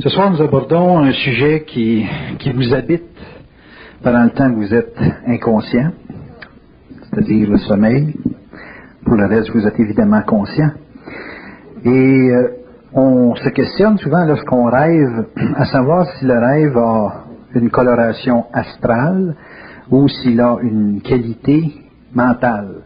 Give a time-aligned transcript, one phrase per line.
[0.00, 2.06] Ce soir, nous abordons un sujet qui,
[2.38, 3.02] qui vous habite
[4.00, 4.96] pendant le temps que vous êtes
[5.26, 5.90] inconscient,
[7.02, 8.14] c'est-à-dire le sommeil.
[9.04, 10.70] Pour le reste, vous êtes évidemment conscient.
[11.84, 12.48] Et euh,
[12.92, 15.26] on se questionne souvent lorsqu'on rêve
[15.56, 17.24] à savoir si le rêve a
[17.56, 19.34] une coloration astrale
[19.90, 21.72] ou s'il a une qualité
[22.14, 22.82] mentale.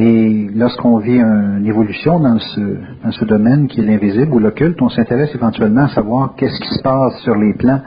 [0.00, 2.60] Et lorsqu'on vit une évolution dans ce,
[3.02, 6.68] dans ce domaine qui est l'invisible ou l'occulte, on s'intéresse éventuellement à savoir qu'est-ce qui
[6.68, 7.80] se passe sur les plans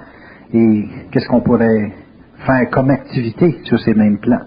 [0.53, 1.93] et qu'est-ce qu'on pourrait
[2.45, 4.41] faire comme activité sur ces mêmes plans.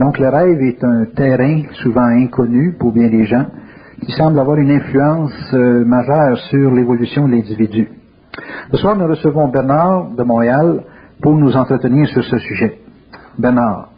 [0.00, 3.46] Donc le rêve est un terrain souvent inconnu pour bien des gens
[4.04, 7.88] qui semble avoir une influence euh, majeure sur l'évolution de l'individu.
[8.72, 10.82] Ce soir, nous recevons Bernard de Montréal
[11.22, 12.80] pour nous entretenir sur ce sujet.
[13.38, 13.90] Bernard.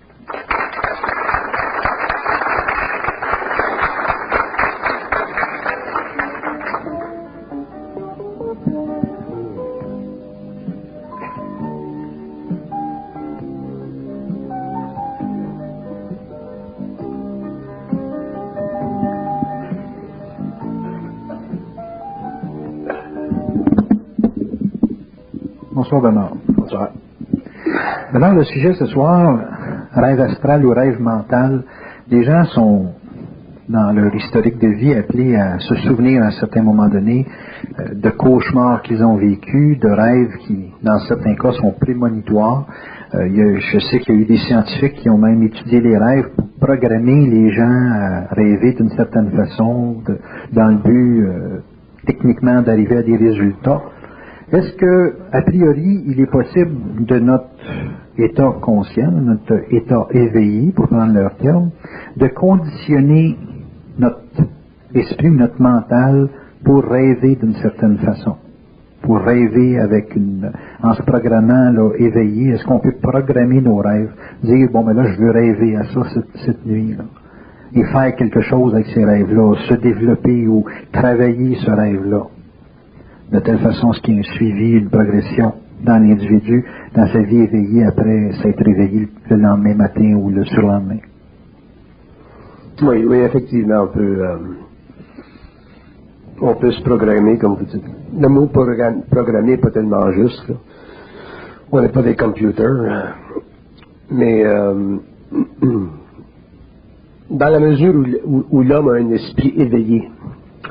[25.98, 26.32] Bonsoir Bernard.
[26.56, 26.90] Bonsoir.
[28.12, 29.40] Bernard, le sujet ce soir,
[29.94, 31.64] rêve astral ou rêve mental,
[32.08, 32.92] les gens sont
[33.68, 37.26] dans leur historique de vie appelés à se souvenir à un certain moment donné
[37.80, 42.66] euh, de cauchemars qu'ils ont vécus, de rêves qui, dans certains cas, sont prémonitoires.
[43.16, 46.28] Euh, je sais qu'il y a eu des scientifiques qui ont même étudié les rêves
[46.36, 50.18] pour programmer les gens à rêver d'une certaine façon, de-
[50.52, 51.58] dans le but euh,
[52.06, 53.82] techniquement d'arriver à des résultats.
[54.50, 57.50] Est-ce que, a priori, il est possible de notre
[58.16, 61.70] état conscient, de notre état éveillé, pour prendre leur terme,
[62.16, 63.36] de conditionner
[63.98, 64.22] notre
[64.94, 66.30] esprit, notre mental,
[66.64, 68.36] pour rêver d'une certaine façon?
[69.02, 70.50] Pour rêver avec une,
[70.82, 74.12] en se programmant là, éveillé, est-ce qu'on peut programmer nos rêves?
[74.42, 77.04] Dire, bon, mais là, je veux rêver à ça cette, cette nuit-là.
[77.74, 82.28] Et faire quelque chose avec ces rêves-là, se développer ou travailler ce rêve-là?
[83.32, 85.52] De telle façon ce ait un suivi, une progression
[85.84, 90.98] dans l'individu, dans sa vie éveillée après s'être réveillé le lendemain matin ou le surlendemain.
[92.82, 94.38] Oui, oui, effectivement, on peut, euh,
[96.40, 97.84] on peut se programmer, comme vous dites.
[98.18, 100.52] Le mot progra- programmer n'est pas tellement juste.
[101.70, 102.66] On n'est pas des computers.
[102.66, 103.02] euh,
[104.10, 104.96] Mais euh,
[107.30, 107.94] dans la mesure
[108.26, 110.08] où l'homme a un esprit éveillé,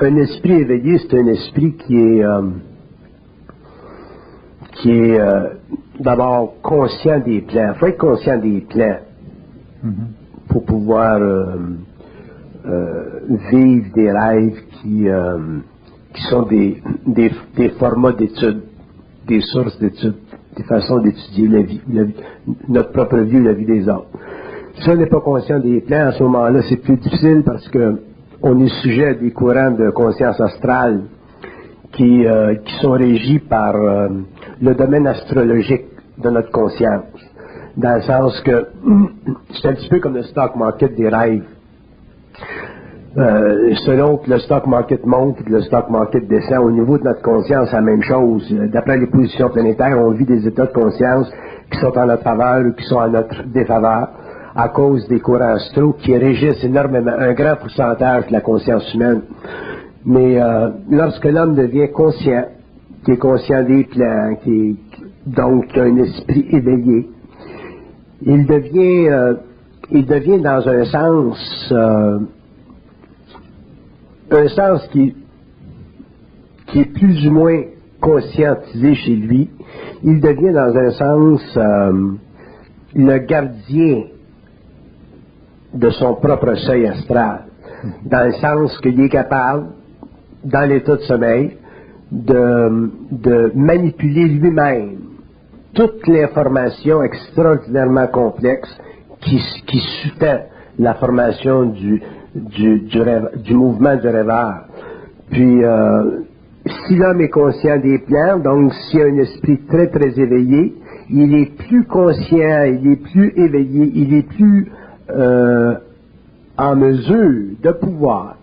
[0.02, 2.42] un esprit éveillé, c'est un esprit qui est, euh,
[4.74, 5.48] qui est euh,
[6.00, 7.72] d'abord conscient des plans.
[7.74, 8.98] Il faut être conscient des plans
[10.48, 11.56] pour pouvoir euh,
[12.66, 13.04] euh,
[13.50, 15.38] vivre des rêves qui, euh,
[16.14, 18.62] qui sont des, des, des formats d'études,
[19.26, 20.14] des sources d'études,
[20.56, 22.14] des façons d'étudier la vie, la vie-
[22.68, 24.06] notre propre vie ou la vie des autres.
[24.80, 28.00] Si on n'est pas conscient des plans, à ce moment-là, c'est plus difficile parce que
[28.42, 31.02] on est sujet à des courants de conscience astrale
[31.92, 34.08] qui, euh, qui sont régis par euh,
[34.60, 35.86] le domaine astrologique
[36.18, 37.04] de notre conscience.
[37.76, 38.68] Dans le sens que
[39.54, 41.42] c'est un petit peu comme le stock market des rêves.
[43.16, 47.04] Euh, selon que le stock market monte que le stock market descend, au niveau de
[47.04, 48.54] notre conscience, la même chose.
[48.72, 51.28] D'après les positions planétaires, on vit des états de conscience
[51.72, 54.10] qui sont en notre faveur ou qui sont en notre défaveur
[54.58, 59.22] à cause des courants astraux qui régissent énormément, un grand pourcentage de la conscience humaine.
[60.04, 62.46] Mais euh, lorsque l'homme devient conscient,
[63.04, 64.76] qui est conscient des plans, qui est,
[65.28, 67.08] donc un esprit éveillé,
[68.22, 69.34] il devient, euh,
[69.92, 72.18] il devient dans un sens, euh,
[74.32, 75.14] un sens qui,
[76.66, 77.62] qui est plus ou moins
[78.00, 79.50] conscientisé chez lui.
[80.02, 81.58] Il devient dans un sens
[82.96, 84.02] le gardien
[85.78, 87.44] de son propre seuil astral,
[88.04, 89.66] dans le sens qu'il est capable,
[90.44, 91.56] dans l'état de sommeil,
[92.10, 94.98] de, manipuler lui-même
[95.74, 98.68] toute l'information extraordinairement complexe
[99.20, 100.40] qui, qui sous-tend
[100.78, 102.02] la formation du,
[102.34, 102.88] du,
[103.44, 104.64] du mouvement du rêveur.
[105.30, 106.22] Puis, euh,
[106.86, 110.74] si l'homme est conscient des plans, donc s'il a un esprit très très éveillé,
[111.10, 114.70] il est plus conscient, il est plus éveillé, il est plus
[115.10, 115.74] euh,
[116.56, 118.36] en mesure de pouvoir,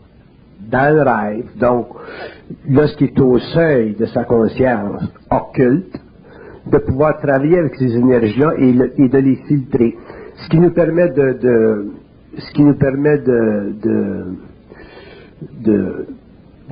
[0.72, 1.88] dans le rêve, donc
[2.70, 5.96] lorsqu'il est au seuil de sa conscience occulte,
[6.72, 8.74] de pouvoir travailler avec ces énergies-là et,
[9.10, 9.96] de les filtrer.
[10.38, 11.86] Ce qui nous permet de, de-
[12.38, 14.26] ce qui nous permet de, de,
[15.64, 16.06] de,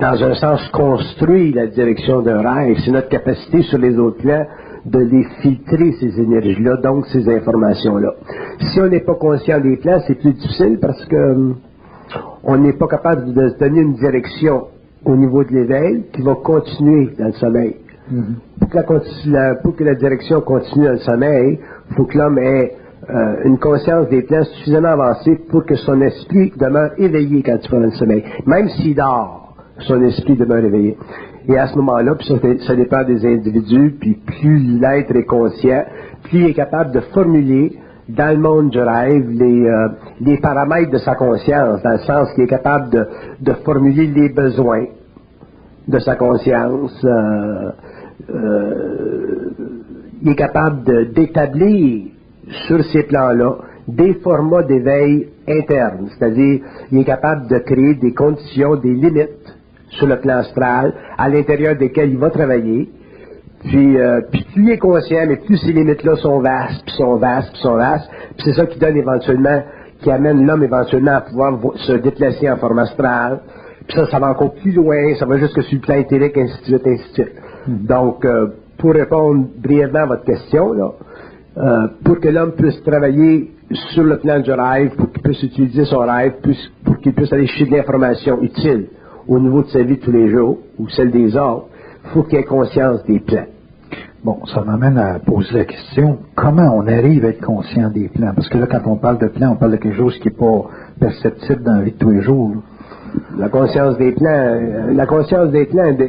[0.00, 2.76] dans un sens, construit la direction d'un rêve.
[2.84, 4.44] C'est notre capacité sur les autres plans
[4.86, 8.14] de les filtrer, ces énergies-là, donc ces informations-là.
[8.60, 11.56] Si on n'est pas conscient des plans, c'est plus difficile parce que hum,
[12.42, 14.64] on n'est pas capable de se donner une direction
[15.04, 17.76] au niveau de l'éveil qui va continuer dans le sommeil.
[18.60, 18.76] pour, que
[19.30, 21.58] la, pour, que la, direction continue dans le sommeil,
[21.90, 22.74] il faut que l'homme ait
[23.10, 27.70] euh, une conscience des plans suffisamment avancée pour que son esprit demeure éveillé quand il
[27.70, 28.24] va dans le sommeil.
[28.46, 30.96] Même s'il dort, son esprit demeure éveillé.
[31.46, 32.26] Et à ce moment-là, puis
[32.66, 35.84] ça, dépend des individus, puis plus l'être est conscient,
[36.24, 40.98] plus il est capable de formuler dans le monde du rêve les, euh, paramètres de
[40.98, 43.08] sa conscience, dans le sens qu'il est capable
[43.40, 44.86] de, formuler les besoins
[45.86, 47.04] de sa conscience.
[47.04, 47.70] Euh,
[48.30, 49.50] euh,
[50.22, 52.06] il est capable d'établir
[52.66, 53.56] sur ces plans-là
[53.86, 56.60] des formats d'éveil internes, c'est-à-dire
[56.90, 59.53] il est capable de créer des conditions, des limites
[59.98, 62.88] sur le plan astral, à l'intérieur desquels il va travailler.
[63.64, 67.16] Puis, euh, puis plus il est conscient, mais plus ces limites-là sont vastes, puis sont
[67.16, 68.10] vastes, puis sont vastes.
[68.36, 69.62] Puis c'est ça qui donne éventuellement,
[70.02, 73.40] qui amène l'homme éventuellement à pouvoir se déplacer en forme astrale.
[73.86, 76.58] Puis ça, ça va encore plus loin, ça va jusque sur le plan éthérique, ainsi
[76.60, 77.32] de suite, ainsi de suite.
[77.66, 77.86] Hmm.
[77.86, 78.48] Donc, euh,
[78.78, 80.92] pour répondre brièvement à votre question, là,
[81.56, 83.50] euh, pour que l'homme puisse travailler
[83.94, 86.34] sur le plan du rêve, pour qu'il puisse utiliser son rêve,
[86.84, 88.88] pour qu'il puisse aller chercher de l'information utile
[89.28, 91.66] au niveau de sa vie de tous les jours, ou celle des autres,
[92.04, 93.46] il faut qu'il ait conscience des plans.
[94.24, 98.32] Bon, ça m'amène à poser la question, comment on arrive à être conscient des plans?
[98.34, 100.34] Parce que là, quand on parle de plans, on parle de quelque chose qui n'est
[100.34, 100.64] pas
[100.98, 102.54] perceptible dans la vie de tous les jours.
[103.36, 106.00] La conscience des plans, euh, la conscience des plans est,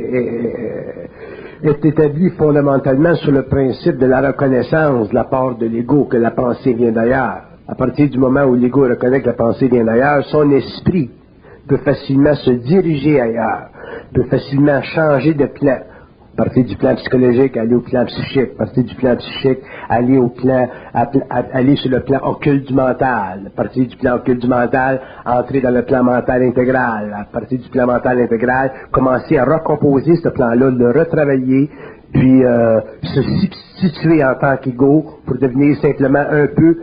[1.64, 6.18] est, établie fondamentalement sur le principe de la reconnaissance de la part de l'ego que
[6.18, 7.42] la pensée vient d'ailleurs.
[7.68, 11.10] À partir du moment où l'ego reconnaît que la pensée vient d'ailleurs, son esprit
[11.68, 13.70] peut facilement se diriger ailleurs,
[14.14, 15.78] peut facilement changer de plan.
[16.38, 20.68] Partir du plan psychologique, aller au plan psychique, partir du plan psychique, aller au plan,
[21.54, 25.74] aller sur le plan occulte du mental, partir du plan occulte du mental, entrer dans
[25.74, 30.92] le plan mental intégral, partir du plan mental intégral, commencer à recomposer ce plan-là, le
[30.92, 31.70] retravailler,
[32.12, 33.22] puis euh, se
[33.80, 36.78] situer en tant qu'ego pour devenir simplement un peu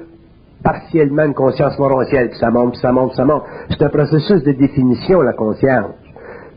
[0.62, 3.42] partiellement une conscience morontielle, puis ça monte, puis ça monte, puis ça monte.
[3.70, 5.92] C'est un processus de définition, la conscience.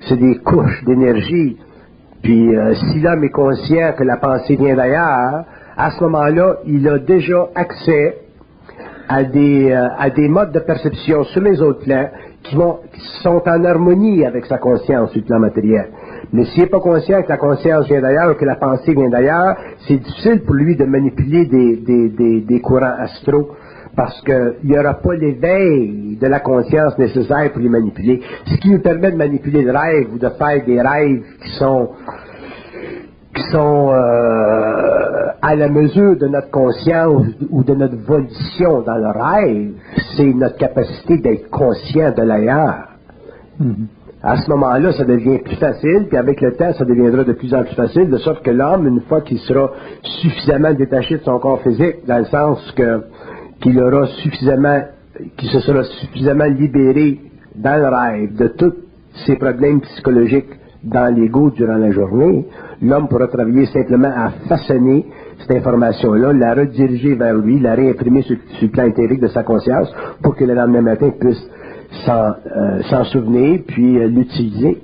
[0.07, 1.57] C'est des couches d'énergie.
[2.21, 5.45] Puis euh, si l'homme est conscient que la pensée vient d'ailleurs,
[5.77, 8.17] à ce moment-là, il a déjà accès
[9.07, 12.09] à des, euh, à des modes de perception sur les autres plans
[12.43, 12.55] qui,
[13.21, 15.89] sont en harmonie avec sa conscience sur le plan matériel.
[16.31, 19.09] Mais s'il n'est pas conscient que la conscience vient d'ailleurs ou que la pensée vient
[19.09, 19.55] d'ailleurs,
[19.87, 23.49] c'est difficile pour lui de manipuler des, des, des, des courants astraux
[23.95, 28.21] parce qu'il n'y aura pas l'éveil de la conscience nécessaire pour les manipuler.
[28.45, 31.89] Ce qui nous permet de manipuler le rêve ou de faire des rêves qui sont
[33.35, 39.09] qui sont euh, à la mesure de notre conscience ou de notre volition dans le
[39.09, 39.71] rêve,
[40.15, 42.87] c'est notre capacité d'être conscient de l'ailleurs.
[43.61, 43.87] Mm-hmm.
[44.23, 47.53] À ce moment-là, ça devient plus facile, puis avec le temps, ça deviendra de plus
[47.53, 49.69] en plus facile, de sorte que l'homme, une fois qu'il sera
[50.01, 53.03] suffisamment détaché de son corps physique, dans le sens que
[53.61, 54.81] qu'il aura suffisamment,
[55.37, 57.19] qu'il se sera suffisamment libéré
[57.55, 58.73] dans le rêve de tous
[59.25, 60.49] ses problèmes psychologiques
[60.83, 62.45] dans l'ego durant la journée,
[62.81, 65.05] l'homme pourra travailler simplement à façonner
[65.39, 69.91] cette information-là, la rediriger vers lui, la réimprimer sur, le plan intérieur de sa conscience
[70.21, 71.41] pour que le lendemain matin puisse
[72.05, 74.81] s'en euh, souvenir puis euh, l'utiliser.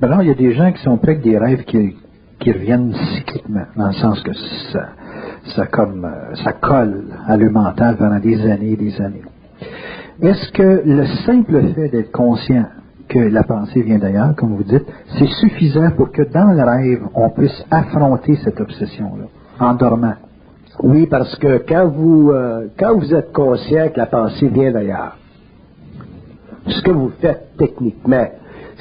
[0.00, 1.96] Alors, il y a des gens qui sont près des rêves qui,
[2.40, 4.32] qui reviennent cycliquement, dans le sens que
[4.72, 4.88] ça,
[5.46, 9.22] ça, comme, euh, ça colle à le mental pendant des années et des années.
[10.22, 12.66] Est-ce que le simple fait d'être conscient
[13.08, 14.86] que la pensée vient d'ailleurs, comme vous dites,
[15.18, 19.24] c'est suffisant pour que dans le rêve, on puisse affronter cette obsession-là,
[19.60, 20.14] en dormant?
[20.82, 25.16] Oui, parce que quand vous, euh, quand vous êtes conscient que la pensée vient d'ailleurs,
[26.66, 28.26] ce que vous faites techniquement,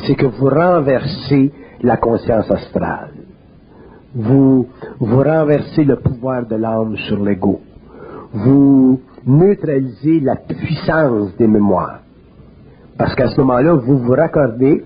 [0.05, 1.51] c'est que vous renversez
[1.81, 3.11] la conscience astrale
[4.15, 4.67] vous,
[4.99, 7.59] vous renversez le pouvoir de l'âme sur l'ego.
[8.33, 11.99] Vous neutralisez la puissance des mémoires.
[12.97, 14.83] Parce qu'à ce moment-là, vous vous raccordez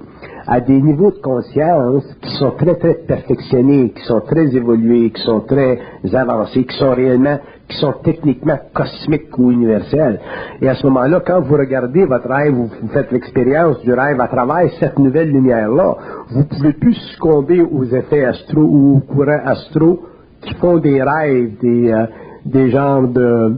[0.48, 5.22] à des niveaux de conscience qui sont très, très perfectionnés, qui sont très évolués, qui
[5.24, 5.80] sont très
[6.14, 10.20] avancés, qui sont réellement, qui sont techniquement cosmiques ou universels.
[10.62, 14.28] Et à ce moment-là, quand vous regardez votre rêve, vous, faites l'expérience du rêve à
[14.28, 15.96] travers cette nouvelle lumière-là,
[16.32, 20.00] vous pouvez plus succomber aux effets astro ou aux courants astro
[20.42, 22.06] qui font des rêves, des, euh,
[22.46, 23.58] des genres de,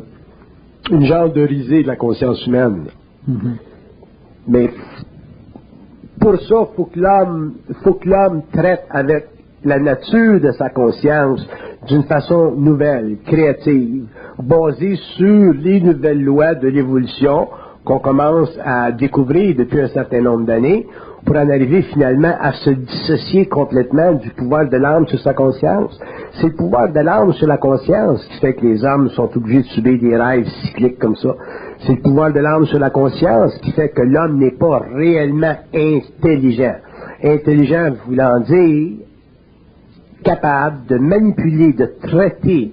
[0.89, 2.85] une genre de risée de la conscience humaine.
[3.29, 3.53] Mm-hmm.
[4.47, 4.69] Mais
[6.19, 9.27] Pour ça, il faut que l'homme, faut que l'homme traite avec
[9.63, 11.45] la nature de sa conscience
[11.87, 14.05] d'une façon nouvelle, créative,
[14.41, 17.47] basée sur les nouvelles lois de l'évolution
[17.85, 20.85] qu'on commence à découvrir depuis un certain nombre d'années,
[21.25, 25.99] pour en arriver finalement à se dissocier complètement du pouvoir de l'âme sur sa conscience.
[26.33, 29.61] C'est le pouvoir de l'âme sur la conscience qui fait que les hommes sont obligés
[29.61, 31.35] de subir des rêves cycliques comme ça.
[31.85, 35.55] C'est le pouvoir de l'âme sur la conscience qui fait que l'homme n'est pas réellement
[35.73, 36.75] intelligent.
[37.23, 38.97] Intelligent voulant dire
[40.23, 42.71] capable de manipuler, de traiter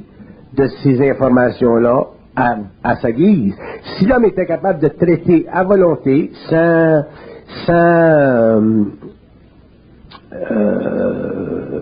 [0.54, 3.54] de ces informations-là à, sa guise.
[3.96, 7.02] Si l'homme était capable de traiter à volonté, sans,
[7.64, 8.62] sans,
[10.32, 11.80] euh,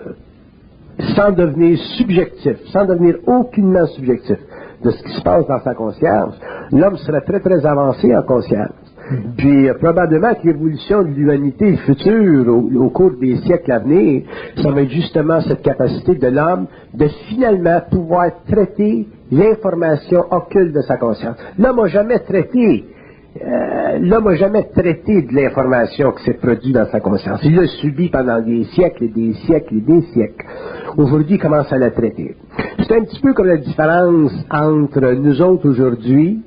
[1.17, 4.39] sans devenir subjectif, sans devenir aucunement subjectif
[4.85, 6.39] de ce qui se passe dans sa conscience,
[6.71, 8.84] l'homme serait très très avancé en conscience.
[9.11, 9.37] Mm-hmm.
[9.37, 14.23] Puis euh, probablement que l'évolution de l'humanité future au, cours des siècles à venir,
[14.63, 20.81] ça va être justement cette capacité de l'homme de finalement pouvoir traiter l'information occulte de
[20.83, 21.37] sa conscience.
[21.59, 22.85] L'homme n'a jamais traité
[23.43, 27.41] euh, l'homme n'a jamais traité de l'information qui s'est produite dans sa conscience.
[27.43, 30.47] Il l'a subi pendant des siècles et des siècles et des siècles.
[30.97, 32.37] Aujourd'hui, il commence à la traiter.
[32.79, 36.45] C'est un petit peu comme la différence entre nous autres aujourd'hui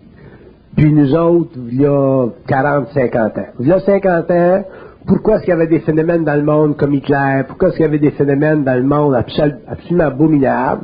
[0.78, 3.46] puis nous autres, il y a 40, 50 ans.
[3.60, 4.64] Il y a 50 ans,
[5.08, 7.44] pourquoi est-ce qu'il y avait des phénomènes dans le monde comme Hitler?
[7.48, 10.84] Pourquoi est-ce qu'il y avait des phénomènes dans le monde absolument abominables?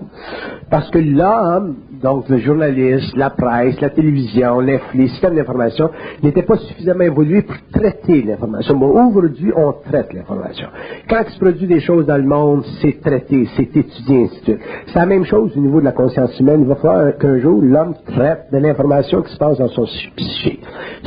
[0.72, 5.90] Parce que l'homme, donc le journaliste, la presse, la télévision, les, systèmes d'information,
[6.22, 8.76] n'étaient pas suffisamment évolués pour traiter l'information.
[8.76, 10.68] Bon, aujourd'hui, on traite l'information.
[11.10, 14.44] Quand il se produit des choses dans le monde, c'est traité, c'est étudié, ainsi de
[14.44, 14.60] suite.
[14.88, 16.64] C'est la même chose au niveau de la conscience humaine.
[16.64, 19.86] Il va falloir qu'un jour, l'homme traite de l'information qui se passe dans son
[20.18, 20.60] psyché.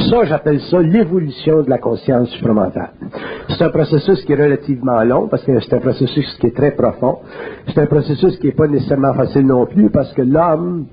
[0.09, 2.93] Ça, j'appelle ça l'évolution de la conscience supramentale.
[3.51, 6.71] C'est un processus qui est relativement long parce que c'est un processus qui est très
[6.71, 7.19] profond.
[7.69, 10.86] C'est un processus qui n'est pas nécessairement facile non plus parce que l'homme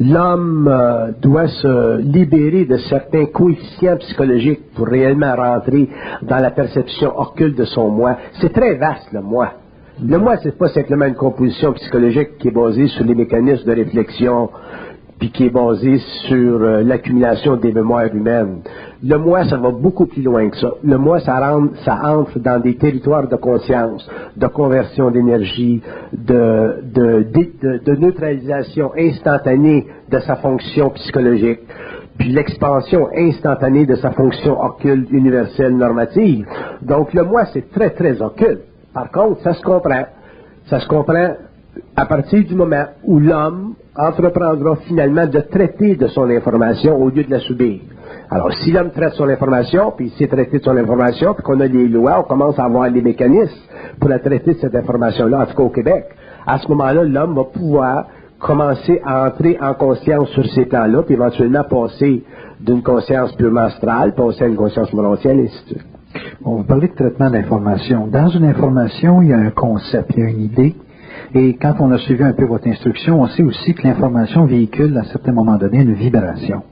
[0.00, 5.88] l'homme euh, doit se libérer de certains coefficients psychologiques pour réellement rentrer
[6.22, 8.16] dans la perception occulte de son moi.
[8.40, 9.52] C'est très vaste, le moi.
[10.04, 13.74] Le moi, c'est pas simplement une composition psychologique qui est basée sur les mécanismes de
[13.74, 14.48] réflexion,
[15.22, 18.62] puis qui est basé sur euh, l'accumulation des mémoires humaines.
[19.04, 20.72] Le moi, ça va beaucoup plus loin que ça.
[20.82, 21.38] Le moi, ça,
[22.02, 24.04] entre dans des territoires de conscience,
[24.36, 25.80] de conversion d'énergie,
[26.12, 31.60] de, neutralisation instantanée de sa fonction psychologique,
[32.18, 36.44] puis l'expansion instantanée de sa fonction occulte, universelle, normative.
[36.82, 38.62] Donc le moi, c'est très, très occulte.
[38.92, 40.02] Par contre, ça se comprend.
[40.66, 41.34] Ça se comprend
[41.94, 47.24] à partir du moment où l'homme entreprendra finalement de traiter de son information au lieu
[47.24, 47.80] de la subir.
[48.30, 51.60] Alors, si l'homme traite son information, puis il sait traiter de son information, puis qu'on
[51.60, 53.54] a des lois, on commence à avoir les mécanismes
[54.00, 56.06] pour la traiter de cette information-là, en tout cas au Québec,
[56.46, 58.06] à ce moment-là, l'homme va pouvoir
[58.38, 62.24] commencer à entrer en conscience sur ces plans-là, puis éventuellement passer
[62.60, 65.86] d'une conscience purement astrale, passer à une conscience morontienne, et ainsi de suite.
[66.44, 68.06] On va parler de traitement d'information.
[68.06, 70.74] Dans une information, il y a un concept, il y a une idée,
[71.34, 74.96] et quand on a suivi un peu votre instruction, on sait aussi que l'information véhicule
[74.98, 76.62] à certains moments donnés une vibration.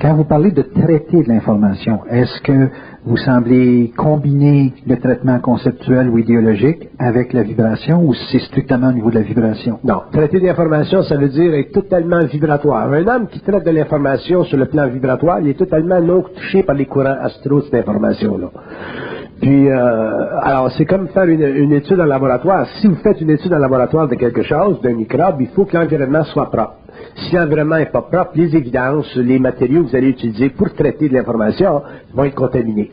[0.00, 2.68] Quand vous parlez de traiter de l'information, est-ce que
[3.04, 8.92] vous semblez combiner le traitement conceptuel ou idéologique avec la vibration ou c'est strictement au
[8.92, 9.78] niveau de la vibration?
[9.84, 10.02] Non.
[10.12, 12.92] Traiter l'information, ça veut dire être totalement vibratoire.
[12.92, 16.62] Un homme qui traite de l'information sur le plan vibratoire, il est totalement non touché
[16.62, 18.50] par les courants astro de cette information-là.
[19.44, 22.66] Puis, euh, alors, c'est comme faire une, étude en laboratoire.
[22.80, 25.76] Si vous faites une étude en laboratoire de quelque chose, d'un microbe, il faut que
[25.76, 26.76] l'environnement soit propre.
[27.16, 31.10] Si l'environnement n'est pas propre, les évidences, les matériaux que vous allez utiliser pour traiter
[31.10, 31.82] de l'information
[32.14, 32.90] vont être contaminés.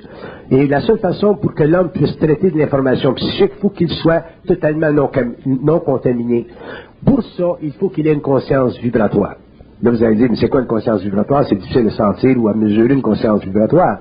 [0.50, 3.89] Et la seule façon pour que l'homme puisse traiter de l'information psychique, il faut qu'il
[3.89, 5.10] soit totalement non,
[5.46, 6.48] non contaminé.
[7.05, 9.36] Pour ça, il faut qu'il ait une conscience vibratoire.
[9.84, 11.44] Là, vous allez dire, mais c'est quoi une conscience vibratoire?
[11.50, 14.00] C'est difficile de sentir ou à mesurer une conscience vibratoire.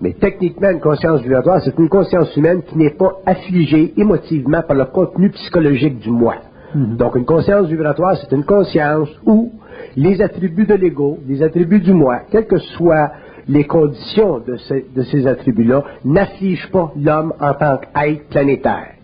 [0.00, 4.76] Mais techniquement, une conscience vibratoire, c'est une conscience humaine qui n'est pas affligée émotivement par
[4.76, 6.36] le contenu psychologique du moi.
[6.74, 6.96] Mhm.
[6.96, 9.50] Donc, une conscience vibratoire, c'est une conscience où
[9.96, 13.10] les attributs de l'ego, les attributs du moi, quelles que soient
[13.48, 18.94] les conditions de ces, de ces attributs-là, n'affligent pas l'homme en tant qu'être planétaire,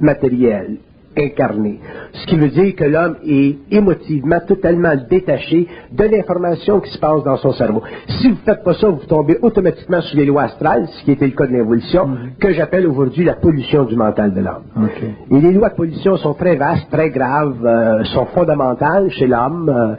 [0.00, 0.78] matériel,
[1.18, 1.80] incarné.
[2.12, 7.22] Ce qui veut dire que l'homme est émotivement totalement détaché de l'information qui se passe
[7.24, 7.82] dans son cerveau.
[8.08, 11.12] Si vous ne faites pas ça, vous tombez automatiquement sur les lois astrales, ce qui
[11.12, 12.38] était le cas de l'évolution, mm-hmm.
[12.40, 14.88] que j'appelle aujourd'hui la pollution du mental de l'homme.
[15.30, 19.68] Et les lois de pollution sont très vastes, très graves, euh, sont fondamentales chez l'homme.
[19.68, 19.94] Euh,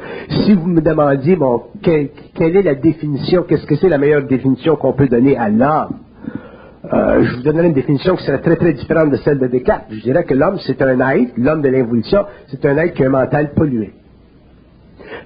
[0.46, 2.10] si vous me demandiez, bon, quelle
[2.40, 6.09] est la définition, qu'est-ce que c'est la meilleure définition qu'on peut donner à l'homme?
[6.92, 9.86] Euh, je vous donnerai une définition qui serait très très différente de celle de Descartes.
[9.92, 13.08] Je dirais que l'homme, c'est un être, l'homme de l'évolution, c'est un être qui a
[13.08, 13.94] un mental pollué.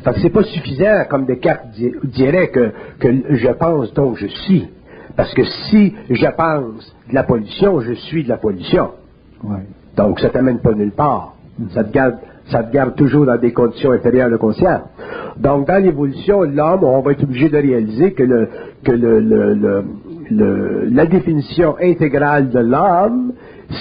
[0.03, 1.67] Fait que c'est pas suffisant, comme Descartes
[2.03, 4.67] dirait, que, que je pense donc je suis.
[5.15, 8.91] Parce que si je pense de la pollution, je suis de la pollution.
[9.95, 11.35] Donc ça t'amène pas nulle part.
[11.73, 12.15] Ça te garde
[12.51, 14.81] ça te garde toujours dans des conditions inférieures de conscience.
[15.37, 18.49] Donc, dans l'évolution, l'homme, on va être obligé de réaliser que, le,
[18.83, 19.83] que le, le,
[20.37, 23.33] la définition intégrale de l'homme,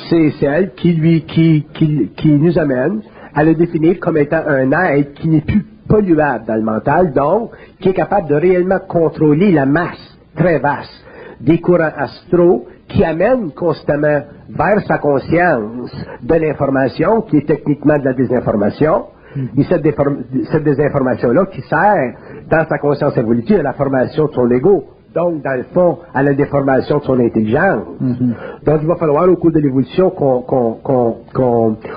[0.08, 3.00] c'est celle qui, lui, qui, qui, qui nous amène
[3.34, 7.50] à le définir comme étant un être qui n'est plus polluable dans le mental, donc
[7.80, 11.04] qui est capable de réellement contrôler la masse très vaste
[11.40, 15.90] des courants astraux qui amènent constamment vers sa conscience
[16.22, 19.06] de l'information, qui est techniquement de la désinformation,
[19.36, 19.60] mm-hmm.
[19.60, 22.14] et cette, cette désinformation-là qui sert
[22.50, 26.22] dans sa conscience évolutive à la formation de son ego, donc dans le fond à
[26.22, 27.84] la déformation de son intelligence.
[28.00, 28.64] Mm-hmm.
[28.64, 30.76] Donc il va falloir au cours de l'évolution qu'on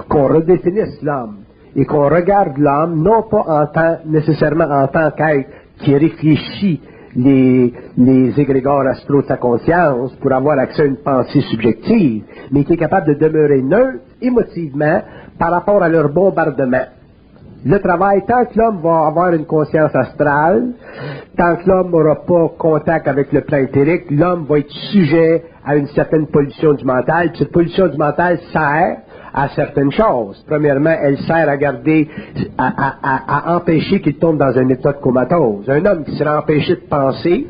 [0.09, 1.37] redéfinisse l'homme
[1.75, 6.81] et qu'on regarde l'homme non pas en tant, nécessairement en tant qu'être qui réfléchit
[7.15, 12.63] les, les égrégores astro de sa conscience pour avoir accès à une pensée subjective, mais
[12.63, 15.01] qui est capable de demeurer neutre émotivement
[15.39, 16.85] par rapport à leur bombardement.
[17.65, 20.73] Le travail, tant que l'homme va avoir une conscience astrale,
[21.35, 25.75] tant que l'homme n'aura pas contact avec le plan éthérique, l'homme va être sujet à
[25.75, 27.31] une certaine pollution du mental.
[27.33, 28.97] cette pollution du mental sert
[29.33, 30.45] à certaines choses.
[30.47, 32.07] Premièrement, elle sert à garder,
[32.55, 35.67] à, empêcher qu'il tombe dans un état de comatose.
[35.67, 37.47] Un homme qui serait empêché de penser,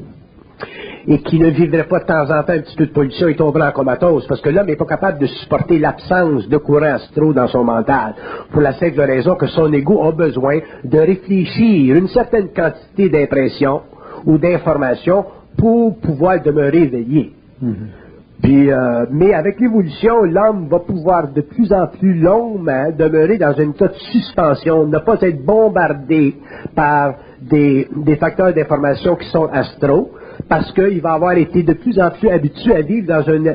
[1.07, 3.35] et qui ne vivrait pas de temps en temps un petit peu de pollution, il
[3.35, 7.33] tomberait en comatose, parce que l'homme n'est pas capable de supporter l'absence de courant astro
[7.33, 8.15] dans son mental,
[8.51, 13.81] pour la simple raison que son ego a besoin de réfléchir une certaine quantité d'impressions
[14.25, 15.25] ou d'informations
[15.57, 17.33] pour pouvoir demeurer éveillé.
[17.63, 18.05] Mm-hmm.
[18.43, 23.71] Euh, mais avec l'évolution, l'homme va pouvoir de plus en plus longuement demeurer dans une
[23.71, 26.35] état de suspension, ne pas être bombardé
[26.75, 27.87] par des,
[28.19, 30.11] facteurs d'information qui sont astro,
[30.47, 33.47] parce qu'il va avoir été de plus en plus habitué à vivre dans une,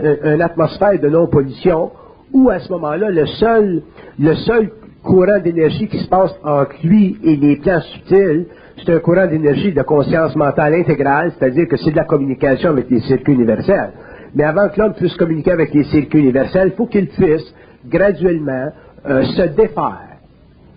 [0.43, 1.91] atmosphère de non-pollution,
[2.33, 4.71] où à ce moment-là, le seul,
[5.03, 8.47] courant d'énergie qui se passe entre lui et les plans subtils,
[8.85, 12.91] c'est un courant d'énergie de conscience mentale intégrale, c'est-à-dire que c'est de la communication avec
[12.91, 13.93] les circuits universels.
[14.35, 17.55] Mais avant que l'homme puisse communiquer avec les circuits universels, il faut qu'il puisse
[17.89, 18.71] graduellement
[19.09, 20.19] euh, se défaire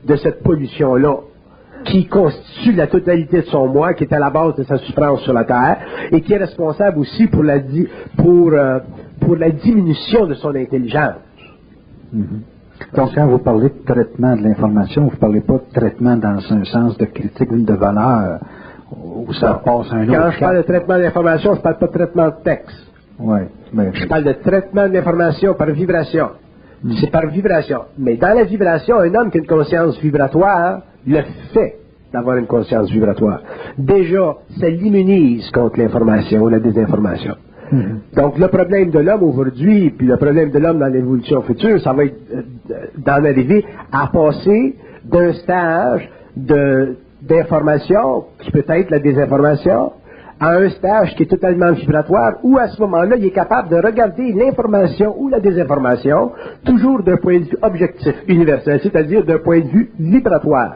[0.06, 1.18] de cette pollution-là
[1.84, 5.22] qui constitue la totalité de son moi, qui est à la base de sa souffrance
[5.22, 5.78] sur la Terre,
[6.12, 7.60] et qui est responsable aussi pour la,
[8.18, 8.80] pour, euh,
[9.20, 11.16] pour la diminution de son intelligence.
[12.16, 12.96] Mm-hmm.
[12.96, 16.40] Donc, quand vous parlez de traitement de l'information, vous ne parlez pas de traitement dans
[16.52, 18.40] un sens de critique ou de valeur,
[18.92, 21.78] où ça passe un autre Quand je parle de traitement de l'information, je ne parle
[21.78, 22.94] pas de traitement de texte.
[23.20, 23.48] Ouais,
[23.94, 26.30] Je parle de traitement d'information par vibration.
[26.84, 26.92] Hmm.
[27.00, 27.80] C'est par vibration.
[27.98, 31.22] Mais dans la vibration, un homme qui a une conscience vibratoire, le
[31.54, 31.78] fait
[32.12, 33.42] d'avoir une conscience vibratoire.
[33.78, 37.36] Déjà, ça l'immunise contre l'information ou la désinformation.
[37.72, 38.00] Hmm.
[38.16, 41.94] Donc, le problème de l'homme aujourd'hui, puis le problème de l'homme dans l'évolution future, ça
[41.94, 42.42] va être euh,
[42.98, 49.94] d'en arriver à passer d'un stage d'information, qui peut être la désinformation,
[50.44, 53.78] à un stage qui est totalement vibratoire, où à ce moment-là, il est capable de
[53.78, 56.34] regarder l'information ou la désinformation,
[56.66, 60.76] toujours d'un point de vue objectif, universel, c'est-à-dire d'un point de vue vibratoire.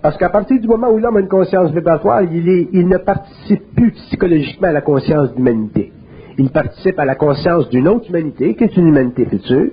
[0.00, 3.74] Parce qu'à partir du moment où l'homme a une conscience vibratoire, il, il ne participe
[3.74, 5.92] plus psychologiquement à la conscience d'humanité.
[6.38, 9.70] Il participe à la conscience d'une autre humanité, qui est une humanité future,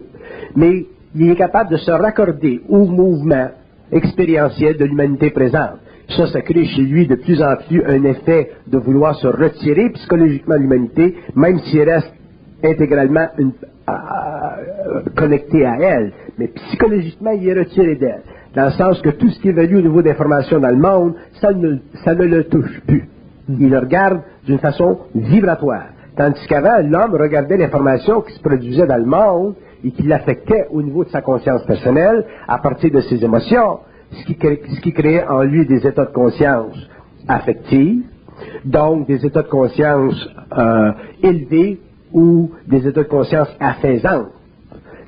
[0.56, 3.50] mais il est capable de se raccorder au mouvement
[3.92, 5.78] expérientiel de l'humanité présente.
[6.16, 9.90] Ça, ça crée chez lui de plus en plus un effet de vouloir se retirer
[9.92, 12.12] psychologiquement de l'humanité, même s'il reste
[12.64, 13.28] intégralement
[15.16, 16.12] connecté à elle.
[16.38, 18.24] Mais psychologiquement, il est retiré d'elle.
[18.56, 21.54] Dans le sens que tout ce qui évalue au niveau d'information dans le monde, ça
[21.54, 23.08] ne, ça ne le touche plus.
[23.48, 25.90] Il le regarde d'une façon vibratoire.
[26.16, 30.82] Tandis qu'avant, l'homme regardait l'information qui se produisait dans le monde et qui l'affectait au
[30.82, 33.80] niveau de sa conscience personnelle à partir de ses émotions
[34.12, 36.76] ce qui, ce créait en lui des états de conscience
[37.28, 38.04] affectifs,
[38.66, 40.92] donc des états de conscience euh,
[41.22, 41.80] élevés
[42.14, 44.28] ou des états de conscience affaisants,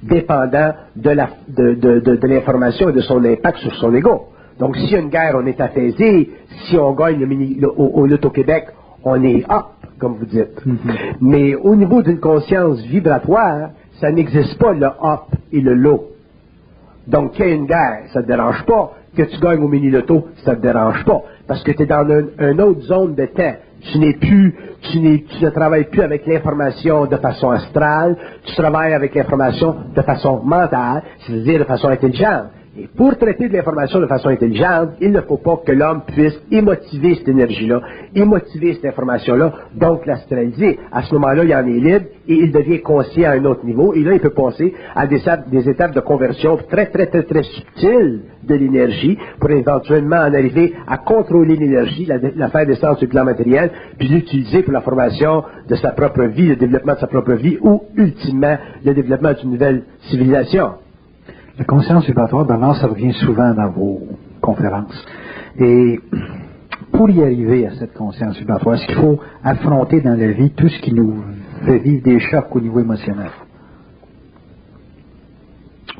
[0.04, 4.28] dépendant de l'information et de son impact sur son ego.
[4.60, 6.30] Donc, a une guerre, on est affaisé.
[6.66, 8.66] Si on gagne le, au, québec
[9.04, 9.66] on est up,
[9.98, 10.64] comme vous dites.
[10.66, 11.16] Mm-hmm.
[11.22, 16.11] Mais au niveau d'une conscience vibratoire, ça n'existe pas le up et le low.
[17.12, 20.28] Donc, qu'il y ait une guerre, ça ne dérange pas que tu gagnes au mini-loto,
[20.46, 21.22] ça ne te dérange pas.
[21.46, 23.56] Parce que tu es dans une autre zone de temps.
[23.92, 24.56] Tu n'es plus,
[24.90, 30.42] tu ne travailles plus avec l'information de façon astrale, tu travailles avec l'information de façon
[30.44, 32.46] mentale, c'est-à-dire de façon intelligente.
[32.78, 36.40] Et pour traiter de l'information de façon intelligente, il ne faut pas que l'homme puisse
[36.52, 37.82] émotiver cette énergie-là,
[38.16, 40.80] émotiver cette information-là, donc l'astraliser.
[40.90, 43.94] À ce moment-là, il en est libre et il devient conscient à un autre niveau.
[43.94, 45.20] Et là, il peut passer à des,
[45.70, 50.98] étapes de conversion très, très, très, très subtiles de l'énergie pour éventuellement en arriver à
[50.98, 55.44] contrôler l'énergie, la, la, faire descendre sur le plan matériel, puis l'utiliser pour la formation
[55.68, 59.52] de sa propre vie, le développement de sa propre vie ou, ultimement, le développement d'une
[59.52, 60.70] nouvelle civilisation.
[61.62, 64.02] La conscience vibratoire, d'abord, ça revient souvent dans vos
[64.42, 65.06] conférences.
[65.60, 66.00] Et
[66.92, 70.68] pour y arriver à cette conscience vibratoire, est-ce qu'il faut affronter dans la vie tout
[70.68, 71.24] ce qui nous
[71.64, 73.30] fait vivre des chocs au niveau émotionnel?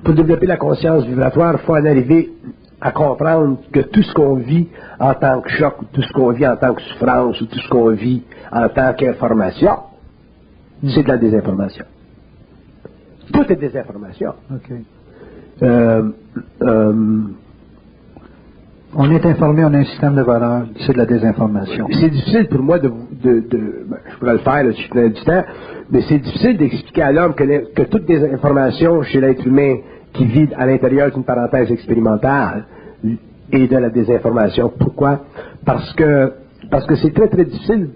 [0.04, 2.32] Pour développer la conscience vibratoire, il faut en arriver
[2.82, 4.68] à comprendre que tout ce qu'on vit
[5.00, 7.70] en tant que choc, tout ce qu'on vit en tant que souffrance, ou tout ce
[7.70, 9.78] qu'on vit en tant qu'information,
[10.84, 11.86] c'est de la désinformation.
[13.32, 14.34] Tout est désinformation.
[14.56, 14.84] Okay.
[15.64, 16.04] Euh,
[16.62, 16.94] euh,
[18.94, 21.88] on est informé, on a un système de valeurs, c'est de la désinformation.
[21.92, 25.44] C'est difficile pour moi de, ben, je pourrais le faire là, si je du temps,
[25.92, 29.78] mais c'est difficile d'expliquer à l'homme que, les informations chez l'être humain
[30.14, 32.66] qui vit à l'intérieur d'une parenthèse expérimentale
[33.52, 34.74] est de la désinformation.
[34.78, 35.22] Pourquoi?
[35.66, 36.34] Parce que
[36.70, 37.90] parce que c'est très très difficile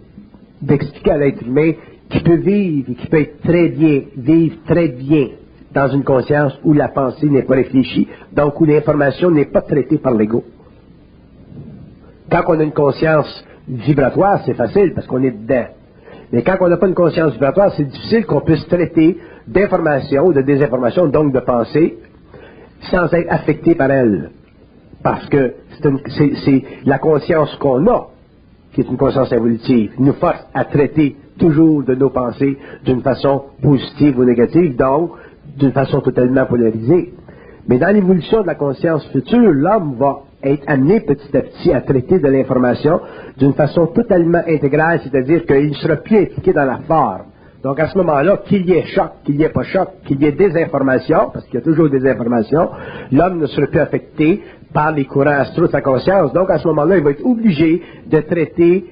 [0.62, 1.71] d'expliquer à l'être humain
[2.10, 5.28] qui peut vivre et qui peut être très bien, vivre très bien
[5.75, 9.97] dans une conscience où la pensée n'est pas réfléchie, donc où l'information n'est pas traitée
[9.97, 10.43] par l'ego.
[12.31, 15.65] Quand on a une conscience vibratoire, c'est facile parce qu'on est dedans.
[16.31, 20.33] Mais quand on n'a pas une conscience vibratoire, c'est difficile qu'on puisse traiter d'information ou
[20.33, 21.97] de désinformation, donc de pensée,
[22.89, 24.31] sans être affecté par elle.
[25.03, 28.07] Parce que c'est la conscience qu'on a,
[28.73, 33.43] qui est une conscience évolutive, nous force à traiter toujours de nos pensées d'une façon
[33.61, 35.11] positive ou négative, donc
[35.58, 37.13] d'une façon totalement polarisée.
[37.68, 41.82] Mais dans l'évolution de la conscience future, l'homme va être amené petit à petit à
[41.82, 43.00] traiter de l'information
[43.38, 47.24] d'une façon totalement intégrale, c'est-à-dire qu'il ne sera plus impliqué dans la forme.
[47.63, 50.26] Donc à ce moment-là, qu'il y ait choc, qu'il n'y ait pas choc, qu'il y
[50.26, 52.70] ait des informations, parce qu'il y a toujours des informations,
[53.12, 56.32] l'homme ne sera plus affecté par les courants astro de sa conscience.
[56.34, 58.86] Donc à ce moment-là, il va être obligé de traiter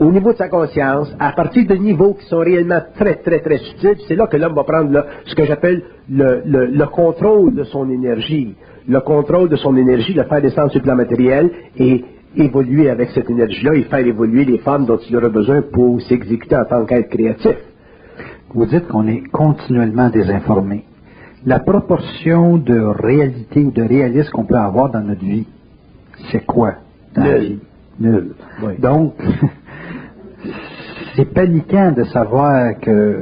[0.00, 3.58] au niveau de sa conscience, à partir de niveaux qui sont réellement très, très, très
[3.58, 7.90] subtils, c'est là que l'homme va prendre ce que j'appelle le, le, contrôle de son
[7.90, 8.54] énergie.
[8.88, 12.04] Le contrôle de son énergie, le faire descendre sur le plan matériel et
[12.36, 16.56] évoluer avec cette énergie-là et faire évoluer les femmes dont il aura besoin pour s'exécuter
[16.56, 17.56] en tant qu'être créatif.
[18.54, 20.84] Vous dites qu'on est continuellement désinformé.
[21.44, 25.46] La proportion de réalité ou de réalisme qu'on peut avoir dans notre vie,
[26.30, 26.74] c'est quoi
[27.14, 27.32] dans Nul.
[27.32, 27.58] la vie?
[28.00, 28.34] Nul.
[28.78, 29.14] Donc,
[31.18, 33.16] c'est paniquant de savoir que,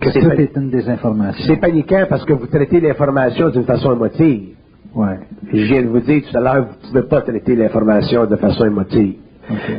[0.00, 1.44] que C'est tout est une désinformation.
[1.48, 4.54] C'est paniquant parce que vous traitez l'information d'une façon émotive.
[4.94, 5.18] Ouais.
[5.52, 8.36] Je viens de vous dire tout à l'heure, vous ne pouvez pas traiter l'information de
[8.36, 9.16] façon émotive.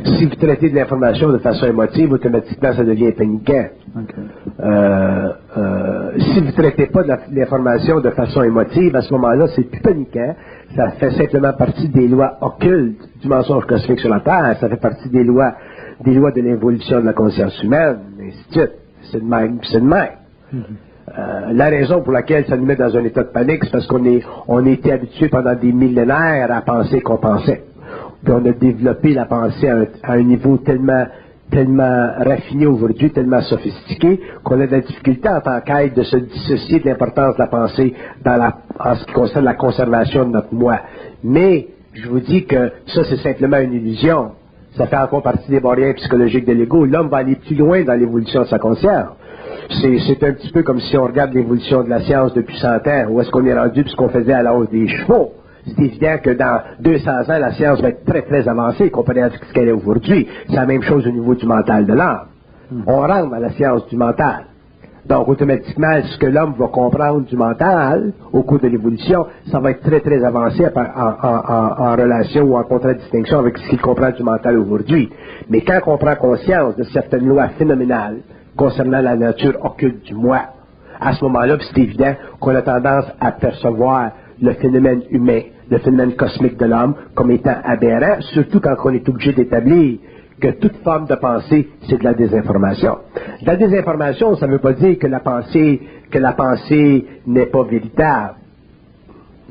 [0.04, 3.64] Si vous traitez de l'information de façon émotive, automatiquement, ça devient paniquant.
[3.96, 4.14] OK.
[4.60, 9.46] Euh, euh, si vous ne traitez pas de l'information de façon émotive, à ce moment-là,
[9.56, 10.34] c'est plus paniquant.
[10.76, 14.56] Ça fait simplement partie des lois occultes du mensonge cosmique sur la Terre.
[14.60, 15.54] Ça fait partie des lois,
[16.04, 18.72] des lois de l'évolution de la conscience humaine, et ainsi de suite.
[19.10, 20.08] C'est de même, c'est de même.
[20.54, 23.86] Euh, la raison pour laquelle ça nous met dans un état de panique, c'est parce
[23.86, 27.62] qu'on est, on a été habitué pendant des millénaires à penser qu'on pensait.
[28.24, 31.04] Puis on a développé la pensée à un, à un niveau tellement,
[31.50, 36.16] tellement raffiné aujourd'hui, tellement sophistiqué, qu'on a de la difficulté en tant qu'être de se
[36.16, 40.30] dissocier de l'importance de la pensée dans la, en ce qui concerne la conservation de
[40.30, 40.80] notre moi.
[41.22, 44.32] Mais, je vous dis que ça, c'est simplement une illusion.
[44.76, 46.84] Ça fait encore partie des barrières psychologiques de l'ego.
[46.84, 49.08] L'homme va aller plus loin dans l'évolution de sa conscience.
[49.80, 52.86] C'est, c'est un petit peu comme si on regarde l'évolution de la science depuis 100
[52.86, 53.06] ans.
[53.10, 55.32] Où est-ce qu'on est rendu puisqu'on faisait à la hausse des chevaux?
[55.66, 59.30] C'est évident que dans 200 ans, la science va être très, très avancée comparée à
[59.30, 60.26] ce qu'elle est aujourd'hui.
[60.48, 62.26] C'est la même chose au niveau du mental de l'âme.
[62.86, 64.44] On rentre dans la science du mental.
[65.06, 69.72] Donc, automatiquement, ce que l'homme va comprendre du mental au cours de l'évolution, ça va
[69.72, 74.58] être très, très avancé en, relation ou en contradistinction avec ce qu'il comprend du mental
[74.58, 75.10] aujourd'hui.
[75.50, 78.18] Mais quand on prend conscience de certaines lois phénoménales
[78.56, 80.40] concernant la nature occulte du moi,
[81.00, 85.40] à ce moment-là, c'est évident qu'on a tendance à percevoir le phénomène humain,
[85.70, 89.98] le phénomène cosmique de l'homme comme étant aberrant, surtout quand on est obligé d'établir
[90.44, 92.98] que toute forme de pensée, c'est de la désinformation.
[93.46, 95.80] La désinformation, ça ne veut pas dire que la pensée,
[96.10, 98.34] que la pensée n'est pas véritable.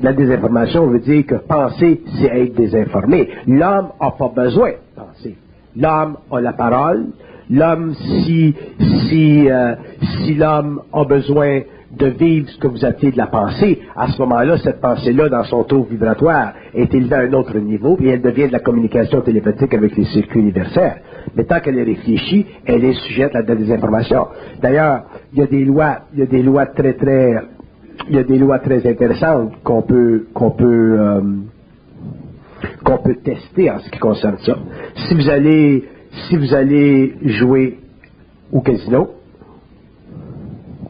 [0.00, 3.28] La désinformation veut dire que penser, c'est être désinformé.
[3.48, 5.36] L'homme n'a pas besoin de penser.
[5.76, 7.06] L'homme a la parole.
[7.50, 9.74] L'homme, si, si, euh,
[10.22, 11.62] si l'homme a besoin
[11.96, 15.44] de vivre ce que vous appelez de la pensée, à ce moment-là, cette pensée-là, dans
[15.44, 19.20] son taux vibratoire, est élevée à un autre niveau, et elle devient de la communication
[19.20, 21.02] télépathique avec les circuits universels.
[21.36, 24.26] Mais tant qu'elle est réfléchie, elle est sujette à la désinformation.
[24.60, 27.34] D'ailleurs, il y a des lois, il y a des lois très, très,
[28.08, 31.20] il y a des lois très intéressantes qu'on peut, qu'on peut, euh,
[32.84, 34.56] qu'on peut tester en ce qui concerne ça.
[35.08, 35.84] Si vous allez,
[36.28, 37.78] si vous allez jouer
[38.52, 39.10] au casino,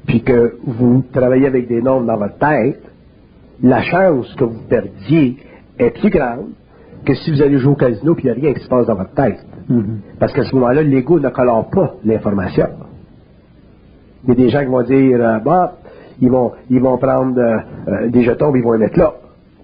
[0.07, 2.83] puis que vous travaillez avec des nombres dans votre tête,
[3.63, 5.37] la chance que vous perdiez
[5.79, 6.51] est plus grande
[7.05, 8.87] que si vous allez jouer au casino puis il n'y a rien qui se passe
[8.87, 9.45] dans votre tête.
[10.19, 12.67] Parce qu'à ce moment-là, l'ego ne colore pas l'information.
[14.25, 15.75] Il y a des gens qui vont dire, euh, bah,
[16.21, 19.13] ils vont, ils vont prendre euh, euh, des jetons puis ils vont les mettre là.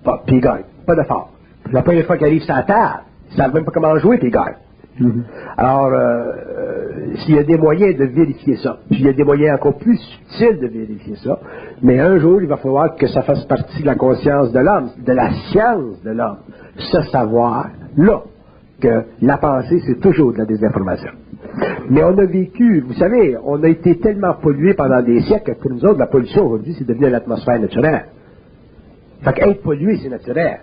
[0.04, 0.64] Bah, puis ils gagnent.
[0.86, 1.30] Pas d'effort.
[1.72, 4.18] La première fois qu'ils arrivent sur la table, ils ne savent même pas comment jouer
[4.18, 4.56] puis ils gagnent.
[5.56, 9.12] Alors, euh, euh, s'il y a des moyens de vérifier ça, puis il y a
[9.12, 11.38] des moyens encore plus subtils de vérifier ça,
[11.82, 14.90] mais un jour, il va falloir que ça fasse partie de la conscience de l'homme,
[14.98, 16.38] de la science de l'homme,
[16.76, 18.22] ce savoir-là,
[18.80, 21.10] que la pensée, c'est toujours de la désinformation.
[21.90, 25.60] Mais on a vécu, vous savez, on a été tellement pollué pendant des siècles que
[25.60, 28.06] pour nous autres, la pollution aujourd'hui, c'est devenu l'atmosphère naturelle.
[29.22, 30.60] Fait qu'être pollué, c'est naturel.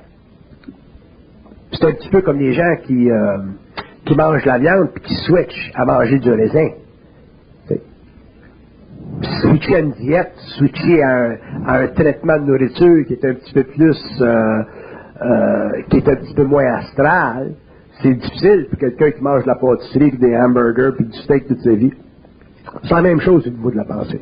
[1.71, 3.37] C'est un petit peu comme les gens qui, euh,
[4.07, 6.69] qui mangent la viande puis qui switchent à manger du raisin.
[9.41, 13.53] Switcher à une diète, switcher à un, un traitement de nourriture qui est un petit
[13.53, 14.63] peu plus, euh,
[15.21, 17.53] euh, qui est un petit peu moins astral,
[18.01, 21.61] c'est difficile pour quelqu'un qui mange de la pâtisserie, des hamburgers, puis du steak toute
[21.61, 21.93] sa vie.
[22.83, 24.21] C'est la même chose au niveau de la pensée.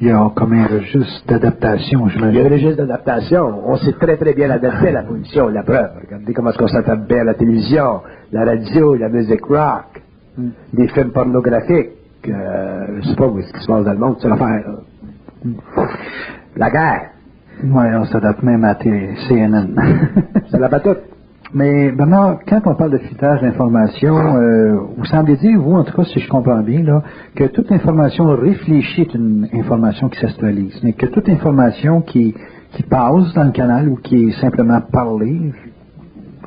[0.00, 3.62] Il y a comme un registre d'adaptation, je Il y a un registre d'adaptation.
[3.66, 5.90] On s'est très très bien adapté à la pollution, la preuve.
[6.06, 8.00] Regardez comment est-ce qu'on s'adapte bien à la télévision,
[8.32, 10.00] la radio, la musique rock,
[10.72, 11.90] des films pornographiques.
[12.28, 14.62] Euh, je sais pas où est-ce qui se passe dans le monde, c'est l'affaire.
[14.66, 15.84] là.
[16.56, 17.10] La guerre,
[17.64, 19.74] Oui, on s'adapte même à tes CNN.
[20.50, 20.98] c'est la batoute.
[21.54, 25.96] Mais Bernard, quand on parle de filtrage d'information, euh, vous semblez dire, vous en tout
[25.96, 27.02] cas, si je comprends bien, là,
[27.34, 32.34] que toute information réfléchie est une information qui s'astralise, mais que toute information qui,
[32.72, 35.52] qui passe dans le canal ou qui est simplement parlée,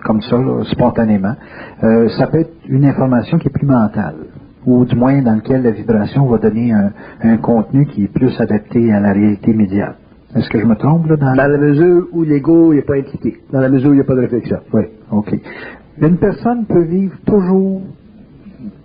[0.05, 1.35] comme ça, là, spontanément,
[1.83, 4.15] euh, ça peut être une information qui est plus mentale,
[4.67, 6.91] ou du moins dans lequel la vibration va donner un,
[7.23, 9.97] un contenu qui est plus adapté à la réalité immédiate.
[10.35, 13.37] Est-ce que je me trompe là dans Dans la mesure où l'ego n'est pas impliqué,
[13.51, 14.59] dans la mesure où il n'y a pas de réflexion.
[14.73, 15.33] Oui, OK.
[15.99, 17.81] Une personne peut vivre toujours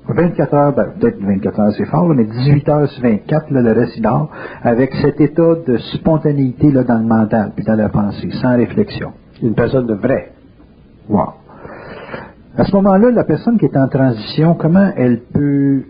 [0.09, 3.61] 24 heures, ben, peut-être 24 heures c'est fort, là, mais 18 heures sur 24, là,
[3.61, 4.31] le reste dort,
[4.63, 9.13] avec cet état de spontanéité là, dans le mental, puis dans la pensée, sans réflexion.
[9.43, 10.33] Une personne de vrai.
[11.09, 11.35] Wow.
[12.57, 15.83] À ce moment-là, la personne qui est en transition, comment elle peut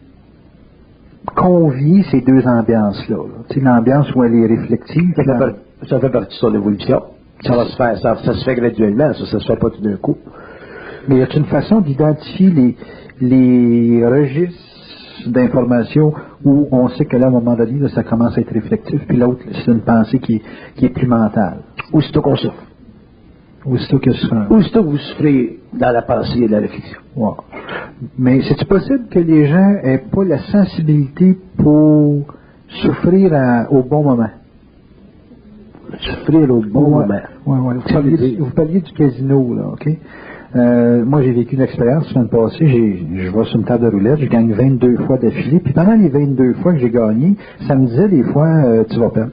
[1.34, 3.16] convier ces deux ambiances-là?
[3.50, 7.02] sais, l'ambiance où elle est réflective, Ça fait, ça partie de son évolution.
[7.42, 9.82] Ça va se faire, ça, ça se fait graduellement, ça, ça se fait pas tout
[9.82, 10.16] d'un coup.
[11.08, 12.76] Mais y a une façon d'identifier les,
[13.20, 14.62] les registres
[15.26, 16.12] d'informations
[16.44, 19.00] où on sait que là, à un moment donné, là, ça commence à être réflectif,
[19.06, 20.42] puis l'autre, c'est une pensée qui est,
[20.76, 21.58] qui est plus mentale?
[21.92, 22.65] Aussitôt qu'on souffre.
[23.68, 24.46] Aussitôt que ce sera...
[24.50, 26.98] Aussitôt que vous souffrez dans la pensée et la réflexion.
[28.18, 32.22] Mais c'est-tu possible que les gens aient pas la sensibilité pour
[32.68, 34.28] souffrir à- au bon moment?
[35.98, 37.20] Souffrir au bon Ouais, moment.
[37.46, 37.74] ouais, ouais.
[37.74, 39.88] Vous, parliez, du- vous parliez du casino, là, OK?
[40.54, 42.66] Euh, moi, j'ai vécu une expérience la semaine passée.
[43.14, 45.60] Je vais sur une table de roulette, je gagne 22 fois d'affilée.
[45.60, 48.98] Puis pendant les 22 fois que j'ai gagné, ça me disait des fois, euh, tu
[48.98, 49.32] vas perdre.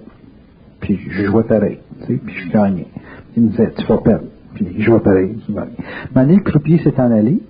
[0.80, 2.88] Puis je jouais pareil, tu sais, puis je gagnais.
[3.36, 4.26] Il me disait, tu vas perdre.
[4.56, 5.72] Puis je je gagnais.
[6.14, 7.42] Maintenant, le croupier s'est en allé.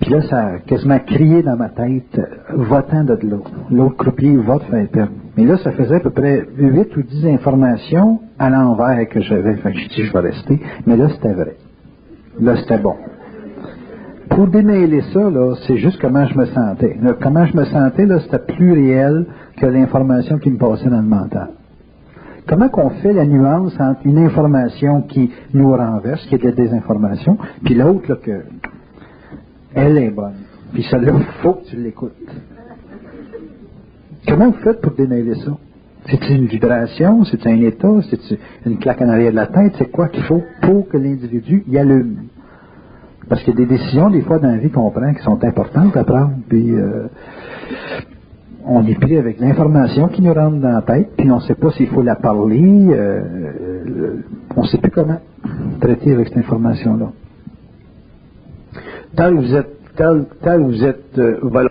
[0.00, 3.50] Puis là, ça a quasiment crié dans ma tête, euh, votant de l'autre.
[3.70, 5.12] L'autre croupier va te faire perdre.
[5.36, 9.54] Mais là, ça faisait à peu près 8 ou 10 informations à l'envers que j'avais.
[9.56, 10.60] Fait j'ai dit, je vais rester.
[10.86, 11.56] Mais là, c'était vrai.
[12.40, 12.96] Là, c'était bon.
[14.30, 16.98] Pour démêler ça, là, c'est juste comment je me sentais.
[17.22, 19.26] Comment je me sentais, là, c'était plus réel
[19.58, 21.50] que l'information qui me passait dans le mental.
[22.46, 26.52] Comment qu'on fait la nuance entre une information qui nous renverse, qui est de la
[26.52, 28.42] désinformation, puis l'autre, là, que
[29.74, 30.34] elle est bonne.
[30.72, 32.12] Puis celle-là, il faut que tu l'écoutes.
[34.28, 35.56] Comment vous faites pour démêler ça?
[36.06, 37.24] C'est une vibration?
[37.24, 37.88] C'est un état?
[38.10, 39.74] C'est une claque en arrière de la tête?
[39.78, 42.16] C'est quoi qu'il faut pour que l'individu y allume?
[43.28, 45.42] Parce qu'il y a des décisions, des fois, dans la vie qu'on prend qui sont
[45.42, 46.32] importantes à prendre.
[46.48, 47.08] Puis, euh,
[48.66, 51.54] on est pris avec l'information qui nous rentre dans la tête, puis on ne sait
[51.54, 54.22] pas s'il faut la parler, euh, euh,
[54.56, 55.20] on ne sait plus comment
[55.80, 57.12] traiter avec cette information-là.
[59.16, 61.70] Tant que vous êtes, tant, tant que vous êtes euh, volontaire,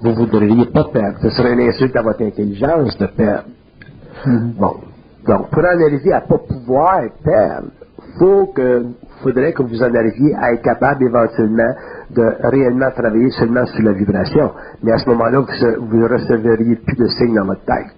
[0.00, 1.18] vous ne voudriez pas perdre.
[1.22, 3.48] Ce serait une insulte à votre intelligence de perdre.
[4.26, 4.76] Bon.
[5.26, 7.70] Donc, pour arriver à ne pas pouvoir perdre,
[8.18, 8.84] faut que,
[9.22, 11.72] faudrait que vous en arriviez à être capable éventuellement
[12.10, 14.52] de réellement travailler seulement sur la vibration.
[14.82, 17.92] Mais à ce moment-là, vous, vous ne recevriez plus de signes dans votre tête.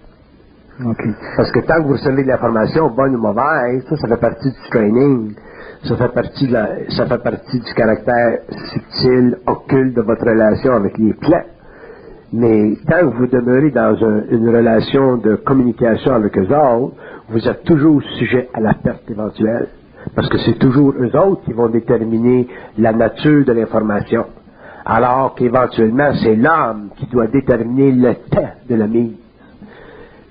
[0.85, 1.03] OK.
[1.37, 4.51] Parce que tant que vous recevez de l'information, bonne ou mauvaise, ça, ça fait partie
[4.51, 5.35] du training.
[5.85, 8.41] Ça fait partie, de la- ça fait partie du caractère
[8.73, 11.45] subtil, occulte de votre relation avec les plans.
[12.33, 16.97] Mais tant que vous demeurez dans un- une relation de communication avec eux autres,
[17.31, 19.69] vous êtes toujours sujet à la perte éventuelle.
[20.15, 24.25] Parce que c'est toujours eux autres qui vont déterminer la nature de l'information.
[24.85, 29.17] Alors qu'éventuellement, c'est l'homme qui doit déterminer le temps de la mise.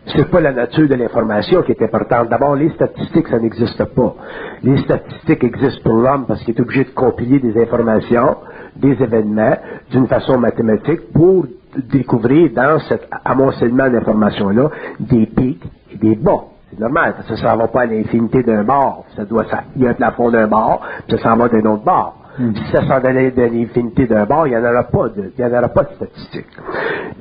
[0.07, 2.29] C'est pas la nature de l'information qui est importante.
[2.29, 4.15] D'abord, les statistiques, ça n'existe pas.
[4.61, 8.37] Les statistiques existent pour l'homme parce qu'il est obligé de compiler des informations,
[8.75, 9.57] des événements,
[9.91, 11.47] d'une façon mathématique pour
[11.91, 16.45] découvrir dans cet amoncellement d'informations-là des pics et des bas.
[16.75, 19.05] C'est normal, parce que ça ne va pas à l'infinité d'un bord.
[19.15, 21.65] Ça doit, ça, il y a un plafond d'un bord, puis ça s'en va d'un
[21.69, 22.17] autre bord.
[22.37, 25.41] Si ça s'en allait de l'infinité d'un bord, il n'y en aura pas de, il
[25.41, 26.47] y en aura pas de statistiques.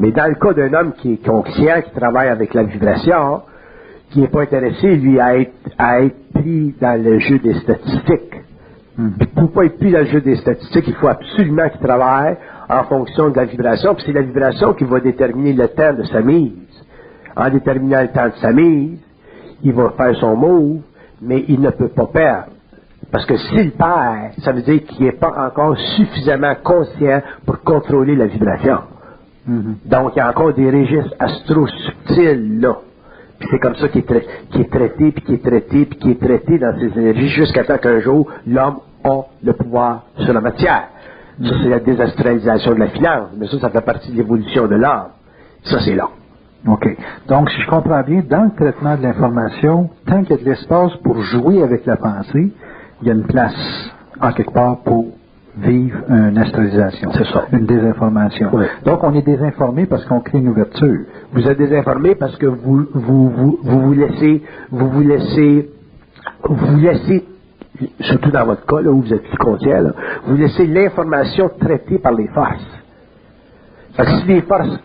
[0.00, 3.42] Mais dans le cas d'un homme qui est conscient, qui travaille avec la vibration,
[4.10, 8.42] qui n'est pas intéressé, lui, à être, à être pris dans le jeu des statistiques.
[8.96, 12.36] Puis pour pas être pris dans le jeu des statistiques, il faut absolument qu'il travaille
[12.68, 16.02] en fonction de la vibration, puis c'est la vibration qui va déterminer le temps de
[16.04, 16.52] sa mise.
[17.36, 18.98] En déterminant le temps de sa mise,
[19.62, 20.80] il va faire son move,
[21.22, 22.48] mais il ne peut pas perdre.
[23.10, 28.16] Parce que s'il perd, ça veut dire qu'il n'est pas encore suffisamment conscient pour contrôler
[28.16, 28.78] la vibration.
[29.46, 32.78] Donc, il y a encore des registres astro-subtils là.
[33.38, 36.20] Puis c'est comme ça qu'il est, est traité, puis qu'il est traité, puis qu'il est
[36.20, 40.88] traité dans ces énergies jusqu'à temps qu'un jour, l'homme a le pouvoir sur la matière.
[41.42, 43.30] Ça, c'est la désastralisation de la finance.
[43.36, 45.08] Mais ça, ça fait partie de l'évolution de l'homme.
[45.64, 46.10] Ça, c'est long.
[46.66, 46.96] OK.
[47.28, 50.48] Donc, si je comprends bien, dans le traitement de l'information, tant qu'il y a de
[50.50, 52.52] l'espace pour jouer avec la pensée,
[53.02, 55.06] il y a une place, en quelque part, pour
[55.58, 57.10] vivre une astralisation.
[57.12, 57.46] C'est ça.
[57.52, 58.50] Une désinformation.
[58.52, 58.64] Oui.
[58.84, 61.00] Donc, on est désinformé parce qu'on crée une ouverture.
[61.32, 65.70] Vous êtes désinformé parce que vous vous, vous, vous, vous laissez, vous vous laissez,
[66.48, 67.24] vous laissez,
[68.00, 69.92] surtout dans votre cas, là, où vous êtes plus conscient, là,
[70.26, 72.82] vous laissez l'information traitée par les forces.
[73.96, 74.78] Fait que si les forces,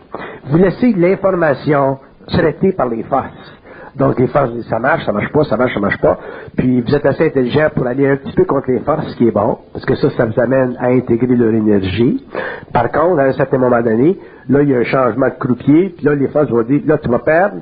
[0.44, 3.60] vous laissez l'information traitée par les forces.
[3.96, 6.18] Donc les forces disent ça marche, ça marche pas, ça marche, ça marche pas.
[6.56, 9.26] Puis vous êtes assez intelligent pour aller un petit peu contre les forces, ce qui
[9.26, 12.24] est bon, parce que ça, ça vous amène à intégrer leur énergie.
[12.72, 15.94] Par contre, à un certain moment donné, là, il y a un changement de croupier,
[15.96, 17.56] puis là, les forces vont dire, là, tu vas perdre.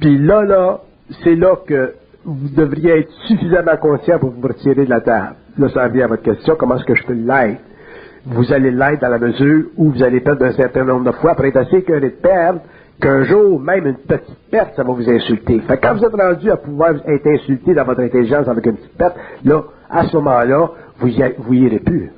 [0.00, 0.80] Puis là, là,
[1.22, 5.36] c'est là que vous devriez être suffisamment conscient pour vous retirer de la table.
[5.58, 7.60] Là, ça revient à votre question, comment est-ce que je peux l'être?
[8.26, 11.34] Vous allez l'être dans la mesure où vous allez perdre un certain nombre de fois
[11.34, 12.60] pour être assez écœuré de perdre
[13.00, 15.60] qu'un jour, même une petite perte, ça va vous insulter.
[15.60, 18.76] Fait que quand vous êtes rendu à pouvoir être insulté dans votre intelligence avec une
[18.76, 22.12] petite perte, là, à ce moment-là, vous y, a- vous y irez plus.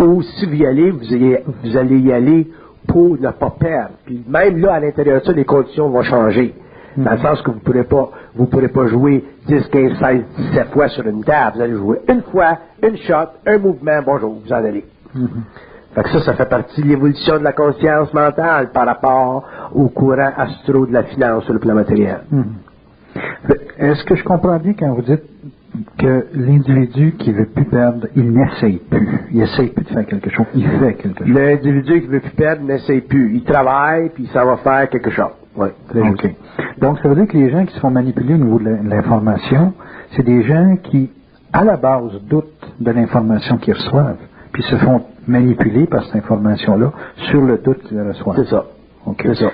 [0.00, 2.48] Ou si vous y allez, vous, y- vous allez y aller
[2.88, 3.94] pour ne pas perdre.
[4.06, 6.54] Puis même là, à l'intérieur de ça, les conditions vont changer.
[7.04, 10.22] Dans le sens que vous ne pourrez pas, vous pourrez pas jouer 10, 15, 16,
[10.50, 11.56] 17 fois sur une table.
[11.56, 14.84] Vous allez jouer une fois, une shot, un mouvement, bonjour, vous en allez.
[15.94, 19.88] Fait que ça, ça fait partie de l'évolution de la conscience mentale par rapport au
[19.88, 22.20] courant astro de la finance sur le plan matériel.
[23.78, 25.22] Est-ce que je comprends bien quand vous dites
[25.98, 29.08] que l'individu qui veut plus perdre, il n'essaye plus.
[29.32, 30.46] Il essaye plus de faire quelque chose.
[30.54, 31.32] Il fait quelque chose.
[31.34, 33.36] L'individu qui veut plus perdre n'essaye plus.
[33.36, 35.32] Il travaille, puis ça va faire quelque chose.
[35.58, 36.22] Oui, très OK.
[36.22, 36.36] juste.
[36.80, 39.72] Donc, ça veut dire que les gens qui se font manipuler au niveau de l'information,
[40.12, 41.10] c'est des gens qui,
[41.52, 44.18] à la base, doutent de l'information qu'ils reçoivent,
[44.52, 46.92] puis se font manipuler par cette information-là
[47.30, 48.36] sur le doute qu'ils reçoivent.
[48.36, 48.64] C'est ça.
[49.06, 49.20] OK.
[49.22, 49.50] C'est ça.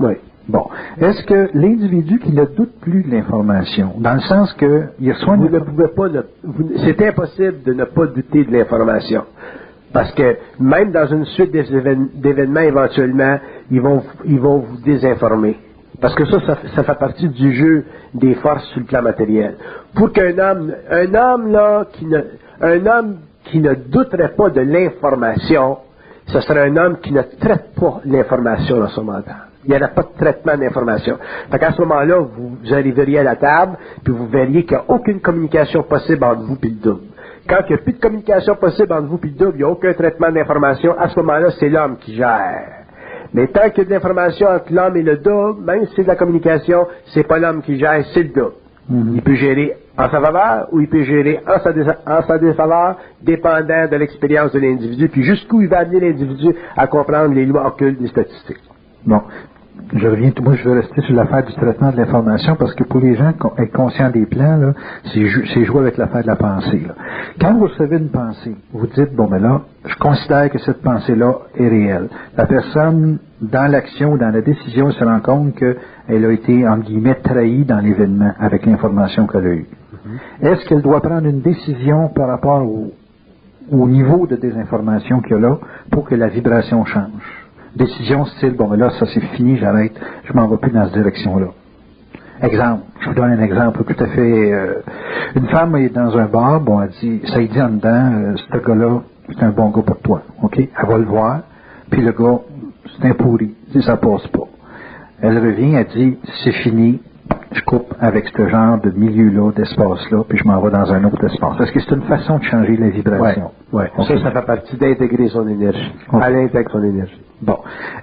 [0.00, 0.14] Oui.
[0.48, 0.64] Bon.
[0.98, 5.46] Est-ce que l'individu qui ne doute plus de l'information, dans le sens qu'il reçoit Vous
[5.46, 9.24] une ne pouvez pas, ne- vous- c'est impossible de ne pas douter de l'information.
[9.92, 13.38] Parce que même dans une suite d'événements, éventuellement,
[13.70, 15.58] ils vont, ils vont vous désinformer.
[16.00, 17.84] Parce que ça, ça, fait- ça fait partie du jeu
[18.14, 19.56] des forces sur le plan matériel.
[19.96, 22.18] Pour qu'un homme, un homme là, qui ne,
[22.60, 23.16] un homme
[23.46, 25.78] qui ne douterait pas de l'information,
[26.26, 29.36] ce serait un homme qui ne traite pas l'information dans son mental.
[29.64, 31.18] Il n'y aurait pas de traitement d'information.
[31.50, 34.82] Fait qu'à ce moment-là, vous, vous arriveriez à la table, puis vous verriez qu'il n'y
[34.82, 37.00] a aucune communication possible entre vous et le double.
[37.48, 39.64] Quand il n'y a plus de communication possible entre vous et le double, il n'y
[39.64, 42.84] a aucun traitement d'information, à ce moment-là, c'est l'homme qui gère.
[43.32, 46.02] Mais tant qu'il y a de l'information entre l'homme et le double, même si c'est
[46.02, 48.52] de la communication, c'est pas l'homme qui gère, c'est le double.
[48.88, 49.12] Mhm.
[49.14, 51.72] Il peut gérer en sa faveur ou il peut gérer en sa,
[52.06, 56.86] en sa défaveur, dépendant de l'expérience de l'individu, puis jusqu'où il va amener l'individu à
[56.86, 58.62] comprendre les lois occultes des statistiques.
[59.04, 59.22] Bon,
[59.94, 63.00] je reviens, moi je veux rester sur l'affaire du traitement de l'information parce que pour
[63.00, 64.74] les gens être conscients des plans, là,
[65.12, 66.80] c'est, jou- c'est jouer avec l'affaire de la pensée.
[66.86, 66.94] là.
[67.40, 71.32] Quand vous recevez une pensée, vous dites, bon ben là, je considère que cette pensée-là
[71.56, 72.08] est réelle.
[72.36, 76.84] La personne, dans l'action ou dans la décision, se rend compte qu'elle a été, entre
[76.86, 79.66] guillemets, trahie dans l'événement avec l'information qu'elle a eue.
[80.42, 82.92] Est-ce qu'elle doit prendre une décision par rapport au,
[83.70, 85.58] au niveau de désinformation qu'il y a là
[85.90, 87.37] pour que la vibration change?
[87.78, 89.92] Décision style, bon, ben là, ça c'est fini, j'arrête,
[90.24, 91.46] je m'en vais plus dans cette direction-là.
[92.42, 94.52] Exemple, je vous donne un exemple tout à fait.
[94.52, 94.82] euh,
[95.36, 98.34] une femme est dans un bar, bon, elle dit, ça y dit en dedans, euh,
[98.36, 100.58] ce gars-là, c'est un bon gars pour toi, ok?
[100.58, 101.40] Elle va le voir,
[101.90, 102.40] puis le gars,
[103.00, 104.48] c'est un pourri, si ça passe pas.
[105.22, 107.00] Elle revient, elle dit, c'est fini,
[107.52, 111.24] je coupe avec ce genre de milieu-là, d'espace-là, puis je m'en vais dans un autre
[111.24, 111.56] espace.
[111.56, 113.50] Parce que c'est une façon de changer la vibration.
[113.72, 113.90] Ouais.
[113.96, 114.06] Ok.
[114.06, 115.92] Ça, ça fait partie d'intégrer son énergie.
[116.12, 116.22] Ok.
[116.26, 117.20] Elle intègre son énergie.
[117.40, 117.58] Bon.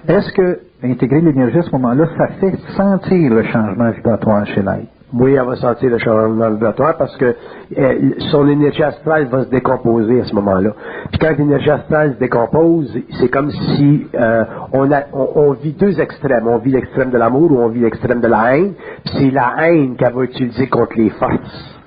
[0.08, 4.88] Est-ce que intégrer l'énergie à ce moment-là, ça fait sentir le changement vibratoire chez l'être?
[5.12, 7.36] Oui, elle va sentir le changement vibratoire parce que
[8.32, 10.70] son énergie astrale va se décomposer à ce moment-là.
[11.10, 16.00] Puis quand l'énergie astrale se décompose, c'est comme si euh, on, a, on, vit deux
[16.00, 16.48] extrêmes.
[16.48, 18.72] On vit l'extrême de l'amour ou on vit l'extrême de la haine.
[19.04, 21.80] Puis c'est la haine qu'elle va utiliser contre les forces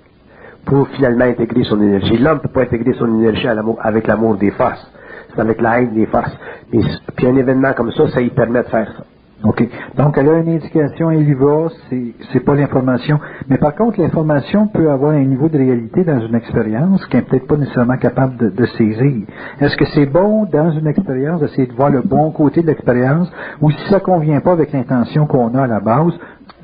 [0.65, 2.17] pour finalement intégrer son énergie.
[2.17, 4.89] L'homme ne peut pas intégrer son énergie à avec l'amour des forces.
[5.33, 6.35] C'est avec la haine des forces.
[6.71, 9.03] Puis un événement comme ça, ça lui permet de faire ça.
[9.43, 9.67] OK.
[9.97, 13.19] Donc, elle a une indication, elle y va, c'est, pas l'information.
[13.47, 17.25] Mais par contre, l'information peut avoir un niveau de réalité dans une expérience qu'elle n'est
[17.25, 19.25] peut-être pas nécessairement capable de, de saisir.
[19.61, 23.31] Est-ce que c'est bon, dans une expérience, d'essayer de voir le bon côté de l'expérience,
[23.61, 26.13] ou si ça convient pas avec l'intention qu'on a à la base,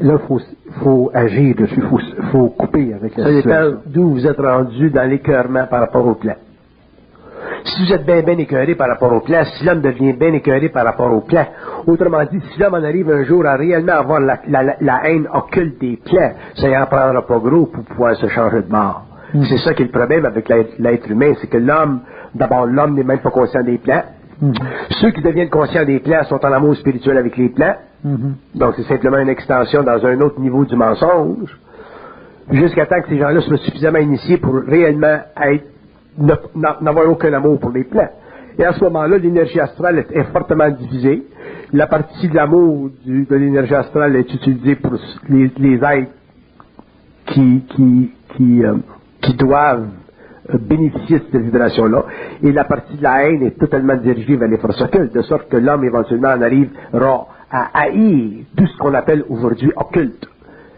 [0.02, 0.40] là, faut,
[0.82, 2.00] faut agir dessus, faut,
[2.32, 3.80] faut couper avec la Ça dépend situation.
[3.88, 6.34] d'où vous êtes rendu dans l'écœurement par rapport au plan.
[7.66, 10.70] Si vous êtes bien, bien écœuré par rapport au plan, si l'homme devient bien écœuré
[10.70, 11.46] par rapport au plan,
[11.88, 15.02] autrement dit, si l'homme en arrive un jour à réellement avoir la, la- la- la
[15.10, 19.04] haine occulte des plans, ça n'en prendra pas gros pour pouvoir se changer de mort.
[19.50, 20.48] C'est ça qui est le problème avec
[20.80, 22.02] l'être humain, c'est que l'homme,
[22.34, 24.04] d'abord, l'homme n'est même pas conscient des plans.
[25.02, 27.76] Ceux qui deviennent conscients des plans sont en amour spirituel avec les plans.
[28.04, 28.36] Mhm.
[28.56, 31.50] Donc, c'est simplement une extension dans un autre niveau du mensonge,
[32.52, 35.66] jusqu'à temps que ces gens-là soient suffisamment initiés pour réellement être,
[36.18, 38.10] n'avoir aucun amour pour les plans.
[38.58, 41.28] Et à ce moment-là, l'énergie astrale est, fortement divisée.
[41.74, 44.94] La partie de l'amour de l'énergie astrale est utilisée pour
[45.30, 46.12] les, les êtres
[47.28, 48.76] qui, qui, qui, euh,
[49.22, 49.88] qui doivent
[50.54, 52.06] euh, bénéficier de cette vibration-là.
[52.44, 55.50] Et la partie de la haine est totalement dirigée vers les forces occultes, de sorte
[55.50, 60.28] que l'homme éventuellement en arrivera à haïr tout ce qu'on appelle aujourd'hui occulte.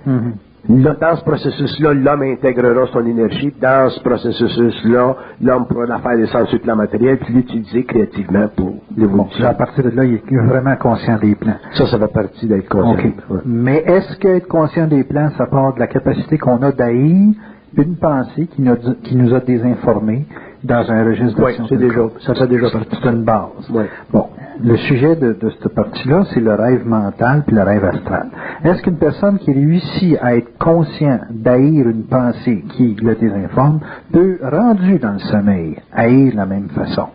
[0.05, 0.33] Mhm.
[0.33, 3.53] Là, dans ce processus-là, l'homme intégrera son énergie.
[3.61, 8.47] Dans ce processus-là, l'homme pourra la faire descendre sur le plan matériel puis l'utiliser créativement
[8.55, 9.45] pour Bon, l'évolution.
[9.47, 11.55] à partir de là, il est vraiment conscient des plans.
[11.73, 12.95] Ça, ça fait partie d'être conscient.
[13.29, 13.39] Ouais.
[13.45, 17.33] Mais est-ce qu'être conscient des plans, ça part de la capacité qu'on a d'haïr
[17.77, 20.25] une pensée qui nous, qui nous a désinformés
[20.63, 22.97] dans un registre Oui, c'est déjà, ça fait déjà partie.
[23.01, 23.69] C'est une base.
[23.69, 23.83] Oui.
[24.11, 24.27] Bon,
[24.63, 28.27] le sujet de, de cette partie-là, c'est le rêve mental puis le rêve astral.
[28.63, 33.79] Est-ce qu'une personne qui réussit à être conscient d'haïr une pensée qui le désinforme
[34.11, 37.07] peut, rendu dans le sommeil, haïr de la même façon?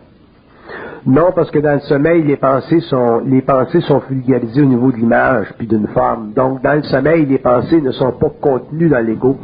[1.05, 4.89] Non, parce que dans le sommeil, les pensées sont, les pensées sont vulgarisées au niveau
[4.89, 6.31] de l'image puis d'une forme.
[6.33, 9.37] Donc, dans le sommeil, les pensées ne sont pas contenues dans l'ego.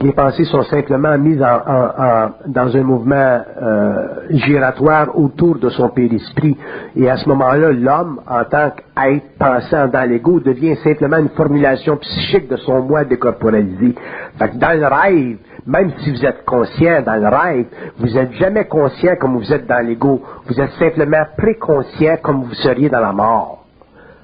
[0.00, 5.68] Les pensées sont simplement mises en- en- en- dans un mouvement euh, giratoire autour de
[5.70, 6.56] son périsprit.
[6.94, 11.96] Et à ce moment-là, l'homme, en tant qu'être pensant dans l'ego, devient simplement une formulation
[11.96, 13.94] psychique de son moi décorporalisé.
[14.38, 17.66] Fait que dans le rêve, même si vous êtes conscient dans le rêve,
[17.98, 20.22] vous n'êtes jamais conscient comme vous êtes dans l'ego.
[20.46, 23.64] Vous êtes simplement préconscient comme vous seriez dans la mort.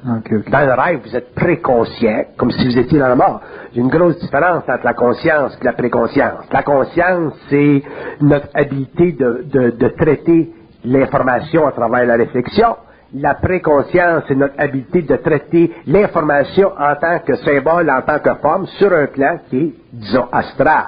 [0.07, 0.51] OK, OK.
[0.51, 3.41] Dans le rêve, vous êtes préconscient, comme si vous étiez dans la mort.
[3.73, 6.45] Il y a une grosse différence entre la conscience et la préconscience.
[6.53, 7.83] La conscience, c'est
[8.21, 10.53] notre habilité de, de- de traiter
[10.85, 12.77] l'information à travers la réflexion.
[13.15, 18.35] La préconscience, c'est notre habilité de traiter l'information en tant que symbole, en tant que
[18.43, 20.85] forme, sur un plan qui est, disons, astral.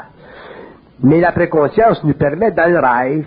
[1.02, 3.26] Mais la préconscience nous permet, dans le rêve,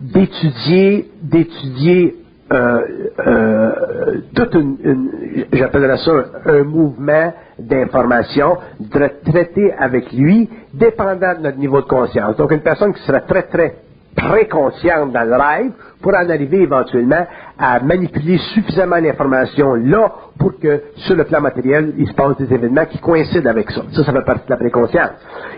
[0.00, 2.16] d'étudier, d'étudier
[2.52, 2.80] euh,
[3.26, 6.12] euh, toute une, j'appellerais ça
[6.46, 12.36] un mouvement d'information, de traiter avec lui, dépendant de notre niveau de conscience.
[12.36, 13.76] Donc une personne qui serait très très
[14.16, 15.72] préconsciente dans le rêve
[16.02, 17.24] pour en arriver éventuellement
[17.58, 22.52] à manipuler suffisamment l'information là pour que sur le plan matériel, il se passe des
[22.52, 23.82] événements qui coïncident avec ça.
[23.92, 25.10] Ça, ça fait partie de la préconscience.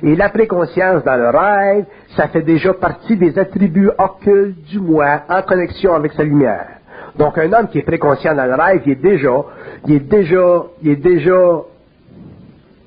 [0.02, 1.84] Et la préconscience dans le rêve,
[2.16, 6.81] ça fait déjà partie des attributs occultes du moi en connexion avec sa lumière.
[7.18, 9.44] Donc un homme qui est préconscient dans le rêve, il est déjà,
[9.86, 11.62] il est déjà, il est déjà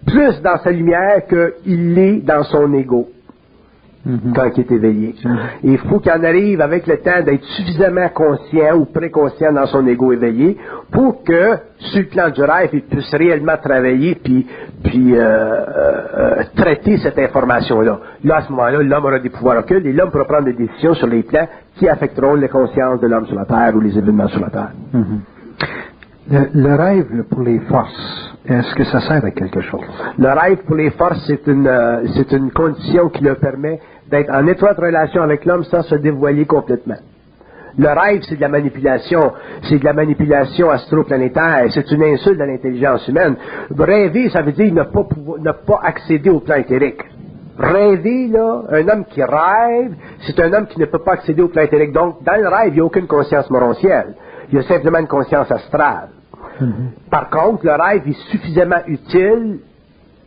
[0.05, 3.09] plus dans sa lumière qu'il l'est dans son ego.
[4.05, 4.33] Mhm.
[4.35, 5.15] quand il est éveillé.
[5.23, 5.37] Mhm.
[5.63, 9.65] Et il faut qu'il en arrive avec le temps d'être suffisamment conscient ou préconscient dans
[9.65, 10.57] son ego éveillé
[10.91, 14.45] pour que, sur le plan du rêve, il puisse réellement travailler puis,
[14.83, 17.99] puis euh, euh, traiter cette information-là.
[18.23, 20.93] Là, à ce moment-là, l'homme aura des pouvoirs occultes et l'homme pourra prendre des décisions
[20.93, 21.47] sur les plans
[21.77, 24.71] qui affecteront les consciences de l'homme sur la Terre ou les événements sur la Terre.
[24.93, 25.19] Mhm.
[26.31, 29.81] Le, le rêve pour les forces, est-ce que ça sert à quelque chose?
[30.17, 34.31] Le rêve pour les forces, c'est une, euh, c'est une condition qui leur permet d'être
[34.33, 36.95] en étroite relation avec l'homme sans se dévoiler complètement.
[37.77, 39.33] Le rêve, c'est de la manipulation.
[39.63, 41.65] C'est de la manipulation astroplanétaire.
[41.71, 43.35] C'est une insulte à l'intelligence humaine.
[43.77, 47.01] Rêver, ça veut dire ne pas, pouvoir- ne pas accéder au plan éthérique.
[47.57, 49.93] Rêver, là, un homme qui rêve,
[50.25, 51.93] c'est un homme qui ne peut pas accéder au plan éthérique.
[51.93, 54.15] Donc, dans le rêve, il n'y a aucune conscience morontielle.
[54.49, 56.09] Il y a simplement une conscience astrale.
[57.09, 59.59] Par contre, le rêve est suffisamment utile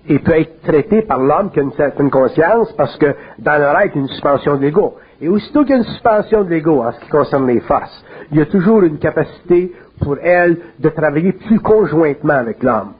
[0.08, 3.66] et peut être traité par l'homme qui a une certaine conscience parce que dans le
[3.76, 4.96] rêve, il y a une suspension de l'ego.
[5.20, 8.04] Et aussitôt qu'il y a une suspension de l'ego en ce qui concerne les forces,
[8.30, 12.92] il y a toujours une capacité pour elle de travailler plus conjointement avec l'homme.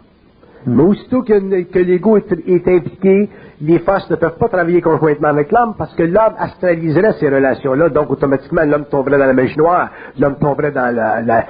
[0.68, 3.28] Mais aussitôt que, que l'ego est, est impliqué,
[3.60, 7.88] les forces ne peuvent pas travailler conjointement avec l'homme parce que l'homme astraliserait ces relations-là,
[7.88, 11.44] donc automatiquement l'homme tomberait dans la magie noire, l'homme tomberait dans, la, la-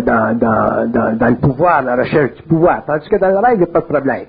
[0.00, 2.84] dans, dans- dans- dans le pouvoir, la recherche du pouvoir.
[2.86, 4.26] Tandis que dans le rêve, il n'y a pas de problème.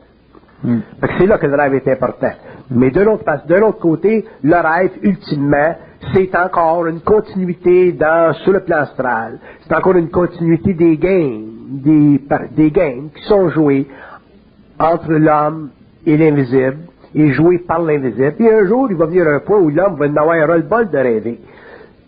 [0.63, 0.78] Mm.
[1.20, 2.32] C'est là que le rêve est important.
[2.72, 5.76] Mais de l'autre côté, le rêve, ultimement,
[6.13, 9.39] c'est encore une continuité dans, sur le plan astral.
[9.61, 12.20] C'est encore une continuité des games, des,
[12.55, 13.88] des games qui sont joués
[14.80, 15.69] entre l'homme
[16.05, 16.78] et l'invisible,
[17.15, 18.34] et joués par l'invisible.
[18.38, 20.89] Puis un jour, il va venir un point où l'homme va en avoir un ras-le-bol
[20.89, 21.39] de rêver.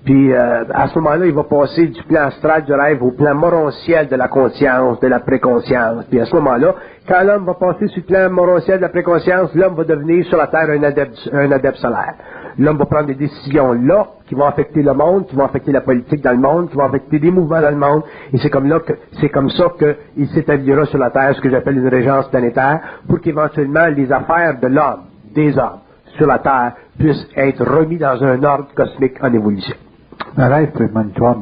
[0.05, 3.35] Puis euh, à ce moment-là, il va passer du plan astral du rêve au plan
[3.35, 6.05] morontiel de la conscience, de la préconscience.
[6.09, 6.75] Puis à ce moment-là,
[7.07, 10.37] quand l'homme va passer sur le plan morontiel de la préconscience, l'homme va devenir sur
[10.37, 12.15] la Terre un adepte, un adepte solaire.
[12.59, 15.81] L'homme va prendre des décisions là qui vont affecter le monde, qui vont affecter la
[15.81, 18.03] politique dans le monde, qui vont affecter des mouvements dans le monde.
[18.33, 21.49] Et c'est comme là que c'est comme ça qu'il s'établira sur la Terre ce que
[21.49, 25.03] j'appelle une régence planétaire, pour qu'éventuellement les affaires de l'homme,
[25.33, 25.79] des hommes,
[26.17, 29.75] sur la Terre puissent être remis dans un ordre cosmique en évolution.
[30.37, 31.37] Un rêve prémonitoire,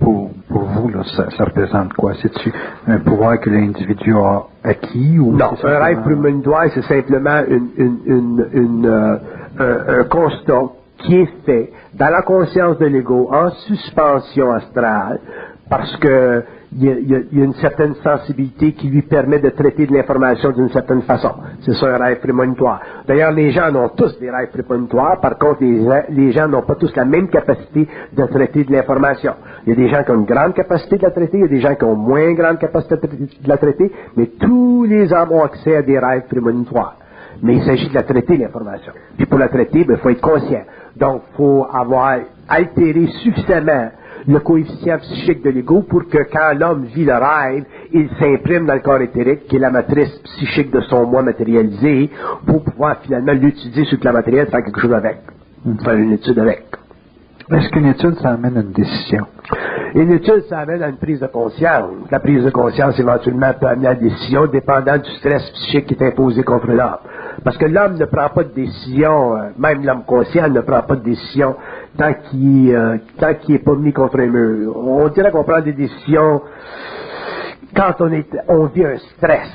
[0.00, 2.12] pour, pour vous, là, ça, ça représente quoi?
[2.20, 2.52] C'est-tu
[2.88, 7.98] un pouvoir que l'individu a acquis ou Non, un rêve prémonitoire, c'est simplement une, une,
[8.06, 9.16] une, une, euh,
[9.58, 10.62] un, un constat
[10.98, 15.18] qui est fait dans la conscience de l'ego en suspension astrale
[15.68, 16.42] parce que
[16.74, 21.02] il y, a, une certaine sensibilité qui lui permet de traiter de l'information d'une certaine
[21.02, 21.30] façon.
[21.60, 22.80] C'est ça un rêve prémonitoire.
[23.06, 25.20] D'ailleurs, les gens ont tous des rêves prémonitoires.
[25.20, 27.86] Par contre, les, gens- les gens n'ont pas tous la même capacité
[28.16, 29.34] de traiter de l'information.
[29.66, 31.44] Il y a des gens qui ont une grande capacité de la traiter, il y
[31.44, 35.32] a des gens qui ont moins grande capacité de la traiter, mais tous les hommes
[35.32, 36.96] ont accès à des rêves prémonitoires.
[37.42, 38.92] Mais il s'agit de la traiter, l'information.
[39.16, 40.62] Puis pour la traiter, ben, il faut être conscient.
[40.96, 42.18] Donc, il faut avoir
[42.48, 43.90] altéré suffisamment
[44.28, 48.74] le coefficient psychique de l'ego pour que quand l'homme vit le rêve, il s'imprime dans
[48.74, 52.10] le corps éthérique, qui est la matrice psychique de son moi matérialisé,
[52.46, 55.18] pour pouvoir finalement l'utiliser sur le plan matériel, faire quelque chose avec.
[55.84, 56.66] Faire une étude avec.
[57.50, 59.26] Est-ce qu'une étude, ça amène à une décision?
[59.94, 61.90] Une étude, ça amène à une prise de conscience.
[62.10, 65.94] La prise de conscience, éventuellement, peut amener à la décision, dépendant du stress psychique qui
[65.94, 66.98] est imposé contre l'homme.
[67.44, 70.96] Parce que l'homme ne prend pas de décision, euh, même l'homme conscient ne prend pas
[70.96, 71.56] de décision
[71.98, 72.98] tant qu'il euh,
[73.48, 74.76] n'est pas mis contre un mur.
[74.76, 76.42] On dirait qu'on prend des décisions
[77.74, 79.48] quand on est on vit un stress.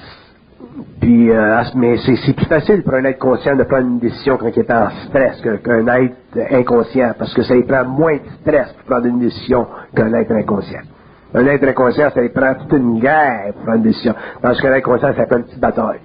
[0.99, 4.47] Puis, euh, mais c'est plus facile pour un être conscient de prendre une décision quand
[4.47, 6.15] il est en stress qu'un être
[6.51, 10.31] inconscient, parce que ça lui prend moins de stress pour prendre une décision qu'un être
[10.31, 10.81] inconscient.
[11.33, 14.13] Un être inconscient, ça lui prend toute une guerre pour prendre une décision.
[14.41, 15.99] Parce qu'un être conscient, ça prend une petite bataille.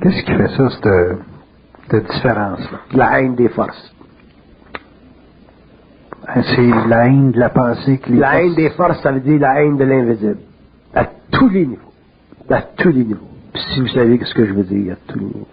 [0.00, 1.18] Qu'est-ce qui fait ça, cette,
[1.90, 2.78] cette différence-là?
[2.92, 3.94] La haine des forces.
[6.26, 9.20] Hein, C'est la haine de la pensée que les La haine des forces, ça veut
[9.20, 10.38] dire la haine de l'invisible.
[10.94, 11.92] À tous les niveaux.
[12.48, 13.26] À tous les niveaux.
[13.52, 15.48] Puis si vous savez ce que je veux dire, à tous les niveaux.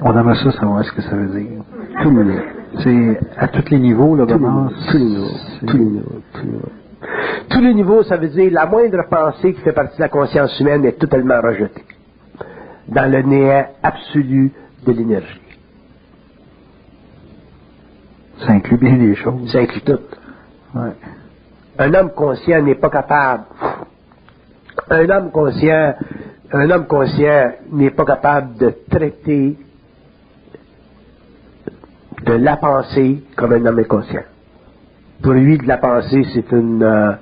[0.00, 1.62] On aimerait ça savoir ce que ça veut dire.
[2.02, 2.42] Tous les niveaux.
[2.82, 4.68] C'est à tous les niveaux, là, vraiment?
[4.90, 5.28] tous les niveaux,
[5.66, 6.68] tous les niveaux, tous les niveaux.
[7.50, 10.58] Tous les niveaux, ça veut dire la moindre pensée qui fait partie de la conscience
[10.58, 11.84] humaine est totalement rejetée
[12.88, 14.52] dans le néant absolu
[14.86, 15.40] de l'énergie.
[18.38, 19.50] Ça inclut bien des choses.
[19.50, 20.00] Ça inclut tout.
[20.74, 20.92] Ouais.
[21.78, 23.44] Un homme conscient n'est pas capable.
[24.90, 25.94] Un homme conscient,
[26.52, 29.56] un homme conscient n'est pas capable de traiter
[32.24, 34.22] de la pensée comme un homme inconscient.
[35.22, 37.12] Pour lui, de la pensée, c'est une, euh,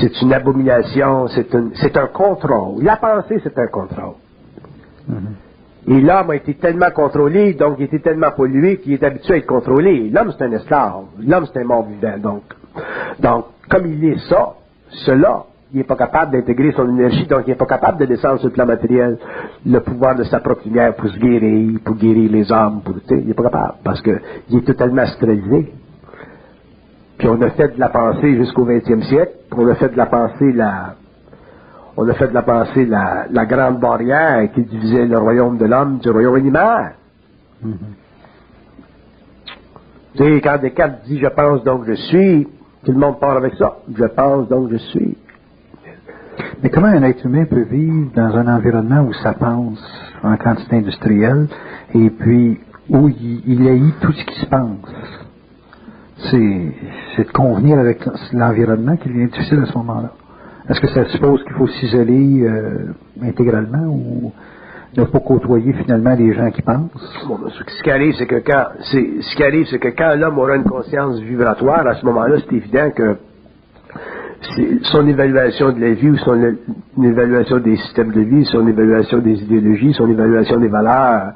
[0.00, 2.82] c'est une abomination, c'est un, c'est un contrôle.
[2.82, 4.14] La pensée, c'est un contrôle.
[5.88, 9.36] Et l'homme a été tellement contrôlé, donc il était tellement pollué qu'il est habitué à
[9.36, 10.10] être contrôlé.
[10.10, 11.04] L'homme, c'est un esclave.
[11.24, 12.40] L'homme, c'est un mort vivant.
[13.20, 14.54] Donc, comme il est ça,
[14.88, 18.38] cela, il n'est pas capable d'intégrer son énergie, donc il n'est pas capable de descendre
[18.38, 19.18] sur le plan matériel
[19.64, 23.26] le pouvoir de sa propre lumière pour se guérir, pour guérir les hommes, pour, il
[23.26, 25.72] n'est pas capable, parce qu'il est totalement astralisé.
[27.18, 30.06] Puis on a fait de la pensée jusqu'au 20e siècle, on a fait de la
[30.06, 30.94] pensée la,
[31.96, 35.64] on a fait de la pensée la, la grande barrière qui divisait le royaume de
[35.66, 36.94] l'homme du royaume animal.
[40.14, 42.46] Tu sais, quand Descartes dit je pense donc je suis,
[42.84, 43.76] tout le monde part avec ça.
[43.94, 45.16] Je pense donc je suis.
[46.62, 49.82] Mais comment un être humain peut vivre dans un environnement où ça pense
[50.22, 51.48] en quantité industrielle
[51.94, 54.94] et puis où il, il haït tout ce qui se pense?
[56.30, 56.74] C'est,
[57.14, 58.00] c'est de convenir avec
[58.32, 60.12] l'environnement qui devient difficile à ce moment-là.
[60.68, 62.92] Est-ce que ça suppose qu'il faut s'isoler euh,
[63.22, 64.32] intégralement ou
[64.96, 66.90] ne pas côtoyer finalement les gens qui pensent?
[67.28, 70.56] Ben, ce qui arrive, c'est que quand, ce qui arrive, c'est que quand l'homme aura
[70.56, 73.16] une conscience vibratoire, à ce moment-là, c'est évident que
[74.82, 76.56] son évaluation de la vie ou son
[77.02, 81.32] évaluation des systèmes de vie, son évaluation des idéologies, son évaluation des valeurs,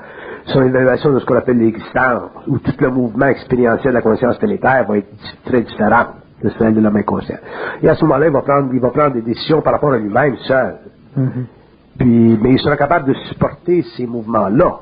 [0.46, 4.38] son évaluation de ce qu'on appelle l'existence, ou tout le mouvement expérientiel de la conscience
[4.38, 5.08] planétaire va être
[5.44, 6.06] très différent
[6.42, 7.38] de celle de l'homme inconscient.
[7.82, 9.98] Et à ce moment-là, il va prendre, il va prendre des décisions par rapport à
[9.98, 10.76] lui-même seul.
[11.98, 14.80] Puis, mais il sera capable de supporter ces mouvements-là.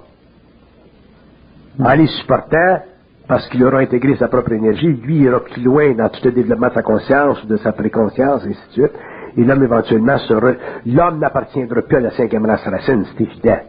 [1.80, 2.80] En les supportant,
[3.26, 6.32] parce qu'il aura intégré sa propre énergie, lui, il ira plus loin dans tout le
[6.32, 8.92] développement de sa conscience, de sa préconscience, et ainsi de suite.
[9.36, 10.52] Et l'homme, éventuellement, sera...
[10.86, 13.60] L'homme n'appartiendra plus à la cinquième race racine, c'est évident.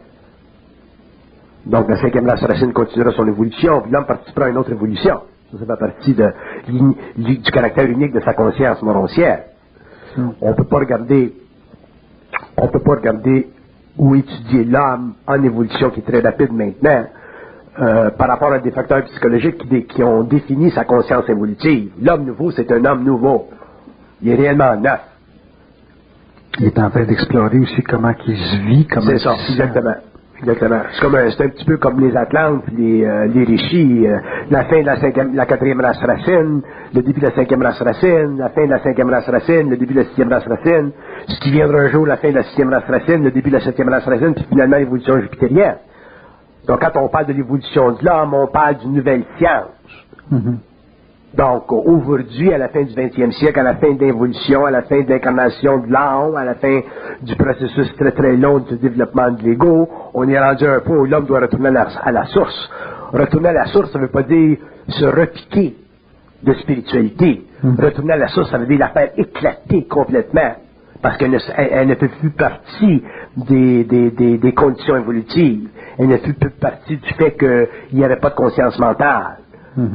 [1.66, 5.20] Donc, la cinquième race racine continuera son évolution, puis l'homme participera à une autre évolution.
[5.50, 6.32] Ça, ça fait partie de,
[7.16, 9.44] du caractère unique de sa conscience moroncière.
[10.40, 11.32] On peut pas regarder
[12.56, 13.48] on ne peut pas regarder
[13.98, 17.06] ou étudier l'homme en évolution qui est très rapide maintenant
[17.78, 21.90] euh, par rapport à des facteurs psychologiques qui, ont défini sa conscience évolutive.
[22.00, 23.48] L'homme nouveau, c'est un homme nouveau.
[24.22, 25.00] Il est réellement neuf.
[26.58, 29.94] Il est en train d'explorer aussi comment il se vit, comment C'est il ça, exactement.
[30.42, 30.80] Exactement.
[30.92, 34.18] C'est comme un, c'est un petit peu comme les Atlantes, les, euh, les Rishis, euh,
[34.50, 36.62] la fin de la cinquième, la quatrième race racine,
[36.94, 39.76] le début de la cinquième race racine, la fin de la cinquième race racine, le
[39.76, 40.92] début de la sixième race racine,
[41.28, 43.56] ce qui viendra un jour, la fin de la sixième race racine, le début de
[43.56, 45.76] la septième race racine, puis finalement l'évolution jupitérienne.
[46.66, 49.68] Donc quand on parle de l'évolution de l'homme, on parle d'une nouvelle science.
[50.30, 50.58] Mhm.
[51.32, 54.82] Donc, aujourd'hui, à la fin du 20e siècle, à la fin de l'évolution, à la
[54.82, 56.80] fin de l'incarnation de l'âme, à la fin
[57.22, 61.04] du processus très très long du développement de l'ego, on est rendu un point où
[61.06, 62.70] l'homme doit retourner à la, à la source.
[63.12, 64.58] Retourner à la source, ça ne veut pas dire
[64.88, 65.76] se repiquer
[66.42, 67.42] de spiritualité.
[67.78, 70.54] Retourner à la source, ça veut dire la faire éclater complètement.
[71.00, 73.02] Parce qu'elle ne, elle, elle ne fait plus partie
[73.36, 75.68] des, des, des, des conditions évolutives.
[75.98, 79.38] Elle ne fait plus partie du fait qu'il n'y avait pas de conscience mentale.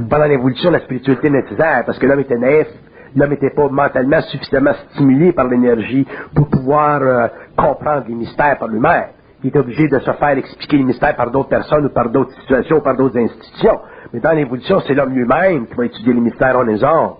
[0.09, 2.67] Pendant l'évolution, la spiritualité nécessaire parce que l'homme était naïf,
[3.15, 8.67] l'homme n'était pas mentalement suffisamment stimulé par l'énergie pour pouvoir euh, comprendre les mystères par
[8.69, 9.05] lui-même.
[9.43, 12.31] Il était obligé de se faire expliquer les mystères par d'autres personnes ou par d'autres
[12.39, 13.79] situations ou par d'autres institutions.
[14.13, 17.13] Mais dans l'évolution, c'est l'homme lui-même qui va étudier les mystères en hommes.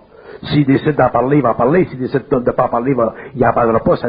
[0.44, 1.84] S'il décide d'en parler, il va en parler.
[1.86, 2.96] S'il décide de ne pas en parler,
[3.34, 3.96] il n'en parlera pas.
[3.96, 4.08] Ça,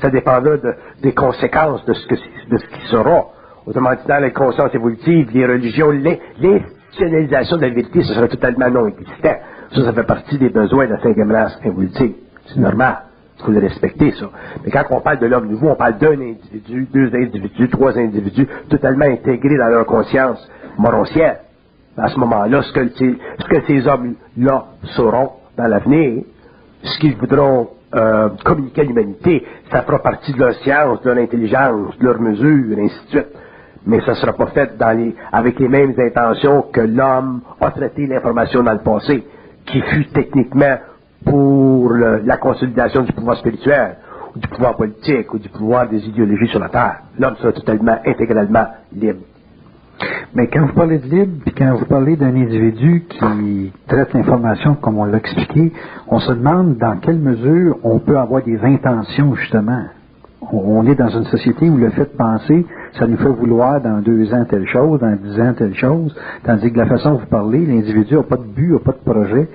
[0.00, 3.26] ça, dépendra de- des conséquences de ce, que, de ce qui sera.
[3.66, 6.16] Autrement dit, dans les consciences évolutives, les religions, l'in-
[7.00, 9.34] l'institutionnalisation de la vérité, ce serait totalement non existant.
[9.74, 12.14] Ça, ça fait partie des besoins de la cinquième race évolutive.
[12.46, 12.98] C'est normal.
[13.38, 14.26] Il faut le respecter, ça.
[14.64, 18.46] Mais quand on parle de l'homme nouveau, on parle d'un individu, deux individus, trois individus,
[18.68, 20.46] totalement intégrés dans leur conscience
[20.78, 21.38] moroncière.
[21.96, 22.88] À ce moment-là, ce que,
[23.66, 24.64] ces- hommes-là
[24.96, 26.22] sauront dans l'avenir,
[26.82, 31.22] ce qu'ils voudront euh, communiquer à l'humanité, ça fera partie de leur science, de leur
[31.22, 33.26] intelligence, de leur mesure, ainsi de suite.
[33.86, 34.70] Mais ça ne sera pas fait
[35.32, 39.24] avec les mêmes intentions que l'homme a traité l'information dans le passé,
[39.66, 40.76] qui fut techniquement
[41.24, 43.96] pour la consolidation du pouvoir spirituel,
[44.34, 47.00] ou du pouvoir politique, ou du pouvoir des idéologies sur la Terre.
[47.18, 49.20] L'homme sera totalement, intégralement libre.
[50.34, 54.74] Mais quand vous parlez de libre, puis quand vous parlez d'un individu qui traite l'information
[54.74, 55.72] comme on l'a expliqué,
[56.08, 59.84] on se demande dans quelle mesure on peut avoir des intentions, justement.
[60.52, 62.66] On est dans une société où le fait de penser,
[62.98, 66.70] ça nous fait vouloir dans deux ans telle chose, dans dix ans telle chose, tandis
[66.70, 69.48] que la façon dont vous parlez, l'individu n'a pas de but, n'a pas de projet,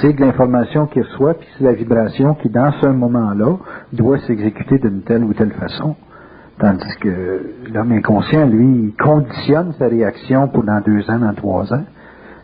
[0.00, 3.56] c'est de l'information qu'il reçoit, puis c'est la vibration qui, dans ce moment-là,
[3.92, 5.96] doit s'exécuter d'une telle ou telle façon.
[6.58, 11.84] Tandis que l'homme inconscient, lui, conditionne sa réaction pour dans deux ans, dans trois ans.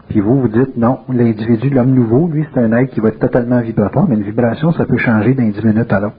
[0.09, 3.18] Puis vous, vous dites, non, l'individu, l'homme nouveau, lui, c'est un être qui va être
[3.18, 6.14] totalement vibratoire, mais une vibration, ça peut changer d'un dix minutes à l'autre.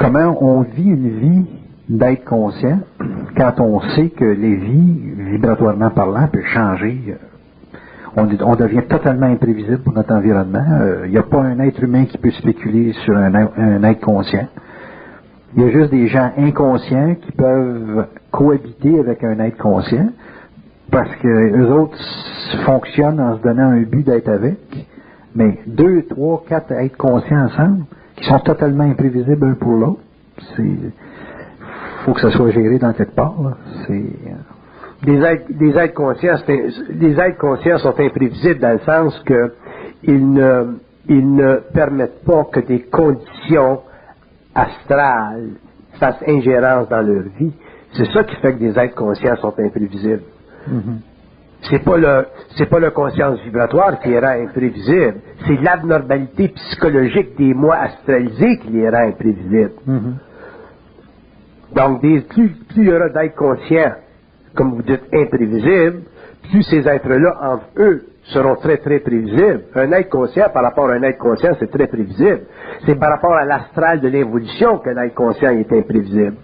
[0.00, 1.46] Comment on vit une vie
[1.90, 2.78] d'être conscient
[3.36, 4.98] quand on sait que les vies,
[5.30, 7.18] vibratoirement parlant, peuvent changer.
[8.16, 10.64] On, on devient totalement imprévisible pour notre environnement.
[11.04, 14.48] Il n'y a pas un être humain qui peut spéculer sur un, un être conscient.
[15.54, 20.08] Il y a juste des gens inconscients qui peuvent cohabiter avec un être conscient
[20.90, 21.98] parce que eux autres
[22.64, 24.58] fonctionnent en se donnant un but d'être avec.
[25.34, 27.84] Mais deux, trois, quatre êtres conscients ensemble,
[28.20, 30.00] qui sont totalement imprévisibles un pour l'autre,
[30.56, 30.64] c'est
[32.04, 33.34] faut que ça soit géré dans quelque part.
[33.86, 39.54] C'est euh, des êtres, des conscients, des êtres conscients sont imprévisibles dans le sens que
[40.02, 43.80] ils ne, ils ne permettent pas que des conditions
[44.54, 45.50] astrales
[45.98, 47.52] fassent ingérence dans leur vie.
[47.92, 50.22] C'est ça qui fait que des êtres conscients sont imprévisibles.
[50.68, 51.09] Mm-hmm.
[51.68, 57.36] C'est pas le c'est pas la conscience vibratoire qui les rend imprévisibles, c'est l'abnormalité psychologique
[57.36, 59.72] des moi astralisés qui les rend imprévisibles.
[59.88, 60.14] Mm-hmm.
[61.74, 63.92] Donc, plus, plus il y aura d'êtres conscients,
[64.56, 66.00] comme vous dites, imprévisibles,
[66.50, 69.62] plus ces êtres-là, entre eux, seront très, très prévisibles.
[69.74, 72.42] Un être conscient par rapport à un être conscient, c'est très prévisible.
[72.86, 76.34] C'est par rapport à l'astral de l'évolution qu'un être conscient est imprévisible.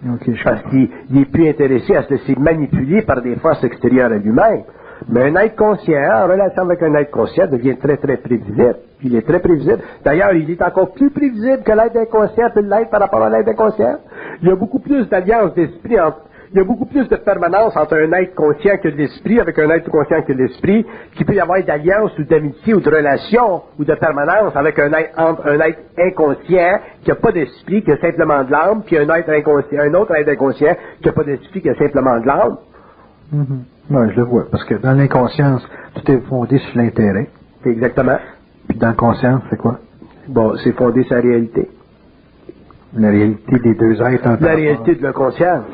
[0.44, 4.62] Parce qu'il est plus intéressé à se laisser manipuler par des forces extérieures à lui-même.
[5.08, 8.76] Mais un être conscient, en relation avec un être conscient, devient très, très prévisible.
[9.02, 9.78] Il est très prévisible.
[10.04, 13.48] D'ailleurs, il est encore plus prévisible que l'être inconscient peut l'être par rapport à l'être
[13.48, 13.98] inconscient.
[14.42, 17.76] Il y a beaucoup plus d'alliance d'esprit entre il y a beaucoup plus de permanence
[17.76, 20.86] entre un être conscient que l'esprit avec un être conscient que l'esprit,
[21.16, 24.92] qu'il peut y avoir d'alliance ou d'amitié ou de relation ou de permanence avec un
[24.92, 28.96] être, entre un être inconscient qui n'a pas d'esprit, qui a simplement de l'âme, puis
[28.96, 32.26] un être inconscient, un autre être inconscient qui n'a pas d'esprit, qui a simplement de
[32.26, 32.56] l'âme.
[33.34, 33.75] Mm-hmm.
[33.90, 34.46] Oui, je le vois.
[34.50, 35.62] Parce que dans l'inconscience,
[35.94, 37.28] tout est fondé sur l'intérêt.
[37.64, 38.18] Exactement.
[38.68, 39.78] Puis dans la conscience, c'est quoi?
[40.28, 41.68] Bon, c'est fondé sur la réalité.
[42.94, 44.28] La réalité des deux êtres.
[44.40, 45.64] La réalité de la conscience.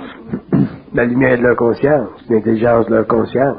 [0.95, 2.09] la lumière de leur conscience.
[2.29, 3.57] L'intelligence de leur conscience.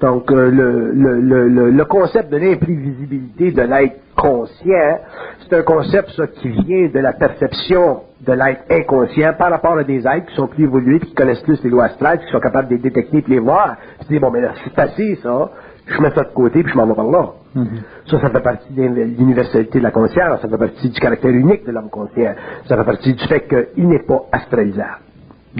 [0.00, 4.98] Donc, euh, le, le, le, le, concept de l'imprévisibilité de l'être conscient,
[5.40, 10.06] c'est un concept qui vient de la perception de l'être inconscient par rapport à des
[10.06, 12.74] êtres qui sont plus évolués, qui connaissent plus les lois astrales, qui sont capables de
[12.74, 13.76] les détecter et de les voir.
[14.00, 15.50] Tu dis, bon, mais là, c'est assez, ça.
[15.86, 17.30] Je mets ça de côté, puis je m'en vais par là.
[17.56, 18.10] Mm-hmm.
[18.10, 21.66] Ça, ça fait partie de l'universalité de la conscience, ça fait partie du caractère unique
[21.66, 22.34] de l'homme conscient,
[22.68, 25.00] ça fait partie du fait qu'il n'est pas astralisable.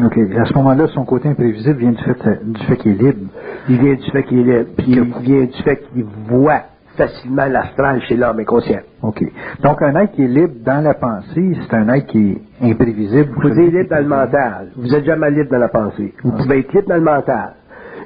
[0.00, 0.18] OK.
[0.38, 3.32] À ce moment-là, son côté imprévisible vient du fait, du fait qu'il est libre.
[3.68, 4.70] Il vient du fait qu'il est libre.
[4.76, 6.62] Puis il vient du fait qu'il voit
[7.00, 8.80] facilement l'astral chez l'homme inconscient.
[9.02, 9.22] OK.
[9.62, 13.30] Donc, un être qui est libre dans la pensée, c'est un être qui est imprévisible.
[13.36, 14.68] Vous êtes libre dans le mental.
[14.76, 16.12] Vous êtes jamais libre dans la pensée.
[16.22, 17.54] Vous pouvez être libre dans le mental.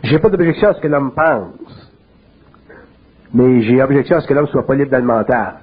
[0.05, 1.92] J'ai pas d'objection à ce que l'homme pense.
[3.32, 5.55] Mais j'ai objection à ce que l'homme soit pas libre dans le mental.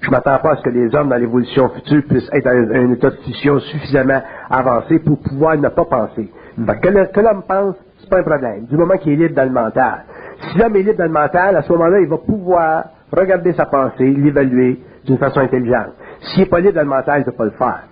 [0.00, 2.92] Je m'attends pas à ce que les hommes dans l'évolution future puissent être dans un,
[2.92, 6.30] état de fusion suffisamment avancé pour pouvoir ne pas penser.
[6.56, 8.64] que, l'homme pense, c'est pas un problème.
[8.64, 10.04] Du moment qu'il est libre dans le mental.
[10.40, 13.66] Si l'homme est libre dans le mental, à ce moment-là, il va pouvoir regarder sa
[13.66, 15.92] pensée, l'évaluer d'une façon intelligente.
[16.20, 17.82] S'il n'est pas libre dans le mental, il ne peut pas le faire.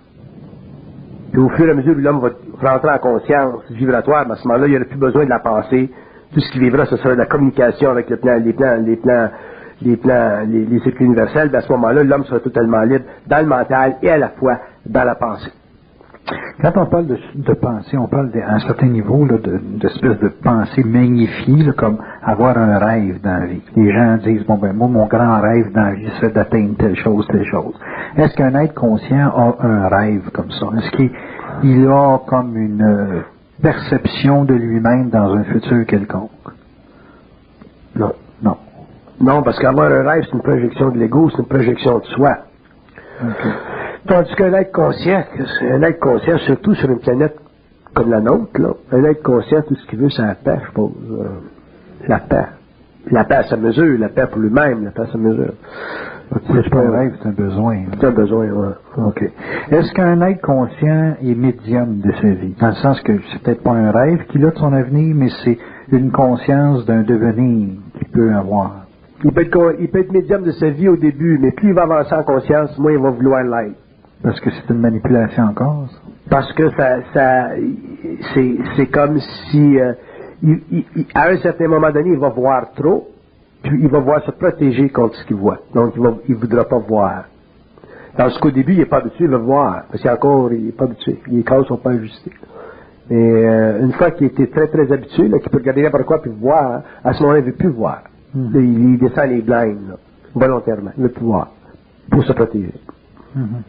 [1.33, 4.49] Puis au fur et à mesure où l'homme va rentrer en conscience vibratoire, à ce
[4.49, 5.91] moment-là, il n'y aura plus besoin de la pensée.
[6.33, 8.97] Tout ce qui vivra, ce sera de la communication avec le plan, les plans, les
[8.97, 9.29] plans
[9.83, 13.39] les plans, les, les cycles universels, ben à ce moment-là, l'homme sera totalement libre dans
[13.39, 15.53] le mental et à la fois dans la pensée.
[16.61, 20.29] Quand on parle de, de pensée, on parle à un certain niveau d'espèce de, de,
[20.43, 23.63] pensée magnifiée, comme avoir un rêve dans la vie.
[23.77, 26.97] Les gens disent, bon ben moi, mon grand rêve dans la vie, c'est d'atteindre telle
[26.97, 27.75] chose, telle chose.
[28.17, 30.67] Est-ce qu'un être conscient a un rêve comme ça?
[30.79, 33.21] Est-ce qu'il a comme une euh,
[33.63, 36.31] perception de lui-même dans un futur quelconque?
[37.95, 38.13] Non.
[38.43, 38.57] Non.
[39.21, 42.37] Non, parce qu'avoir un rêve, c'est une projection de l'ego, c'est une projection de soi.
[44.09, 45.23] Tandis qu'un être conscient,
[45.71, 47.37] un être conscient, surtout sur une planète
[47.93, 50.67] comme la nôtre, là, un être conscient, tout ce qu'il veut, c'est la paix, je
[50.67, 50.93] suppose.
[51.11, 51.25] Euh,
[52.07, 52.47] la paix.
[53.11, 55.53] La paix à sa mesure, la paix pour lui-même, la paix à sa mesure.
[56.31, 57.77] C'est pas un rêve, c'est un besoin.
[57.99, 58.69] C'est un besoin, oui.
[58.99, 59.31] OK.
[59.71, 62.55] Est-ce qu'un être conscient est médium de sa vie?
[62.61, 65.29] Dans le sens que c'est peut-être pas un rêve qu'il a de son avenir, mais
[65.45, 65.59] c'est
[65.91, 68.87] une conscience d'un devenir qu'il peut avoir.
[69.25, 71.75] Il peut, être, il peut être médium de sa vie au début, mais plus il
[71.75, 73.77] va avancer en conscience, moins il va vouloir l'être.
[74.23, 75.87] Parce que c'est une manipulation encore.
[75.91, 75.99] ça.
[76.31, 77.49] Parce que ça, ça
[78.35, 79.19] c'est, c'est comme
[79.51, 79.93] si, euh,
[80.43, 83.09] il- à un certain moment donné, il va voir trop,
[83.63, 85.59] puis il va voir se protéger contre ce qu'il voit.
[85.75, 87.25] Donc, il ne voudra pas voir.
[88.17, 89.85] Parce qu'au début, il n'est pas habitué, il va voir.
[89.91, 91.21] Parce qu'encore, il n'est pas habitué.
[91.29, 92.33] Les cases ne sont pas ajustées.
[93.11, 96.31] Et euh, une fois qu'il était très, très habitué, qu'il peut regarder n'importe quoi puis
[96.39, 98.03] voir, à ce moment-là, il ne veut plus voir.
[98.35, 99.97] Là, il, il descend les blinds, là,
[100.35, 100.91] volontairement.
[100.99, 101.53] Il ne veut plus voir.
[102.11, 102.75] Pour se protéger.
[103.35, 103.63] Mhm.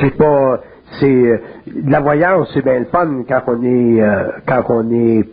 [0.00, 0.60] C'est pas,
[1.00, 1.38] c'est euh,
[1.86, 5.24] la voyance, c'est bien le fun quand on est, euh, quand on est,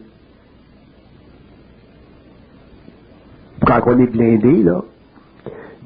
[3.66, 4.82] quand on est blindé là.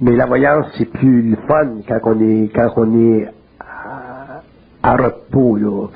[0.02, 3.28] Mais la voyance, c'est plus le fun quand on est, quand on est
[3.60, 4.42] à,
[4.84, 5.88] à repos là.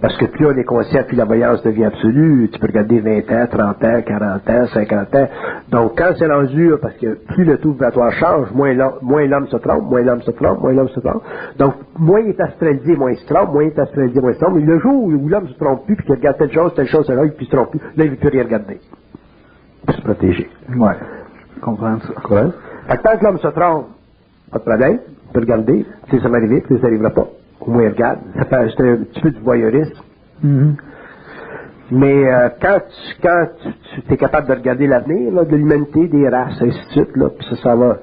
[0.00, 2.48] Parce que plus on est conscient, plus la voyance devient absolue.
[2.52, 5.28] Tu peux regarder 20 ans, 30 ans, 40 ans, 50 ans.
[5.70, 9.90] Donc, quand c'est rendu, parce que plus le taux vibratoire change, moins l'homme, se trompe,
[9.90, 11.22] moins l'homme se trompe, moins l'homme se trompe.
[11.58, 14.34] Donc, moins il est astralisé, moins il se trompe, moins il est astralisé, moins il
[14.34, 14.54] se trompe.
[14.54, 17.04] Mais le jour où l'homme se trompe plus, puis qu'il regarde telle chose, telle chose,
[17.04, 18.80] telle chose, puis il se trompe plus, là, il ne veut plus rien regarder.
[19.84, 20.48] Pour se protéger.
[20.76, 20.94] Ouais.
[21.56, 22.12] Je comprends ça.
[22.22, 22.52] Quoi?
[22.86, 23.86] Fait que tant que l'homme se trompe,
[24.52, 27.26] pas de problème, il peut regarder, tu sais, ça va arriver, puis ça n'arrivera pas.
[27.60, 28.20] Au moins, il regarde.
[28.34, 30.02] C'est un petit peu du voyeurisme.
[30.42, 30.76] Mhm.
[31.90, 36.28] Mais euh, quand tu quand tu, tu es capable de regarder l'avenir de l'humanité, des
[36.28, 37.98] races, ainsi de suite, là, puis ça s'en va,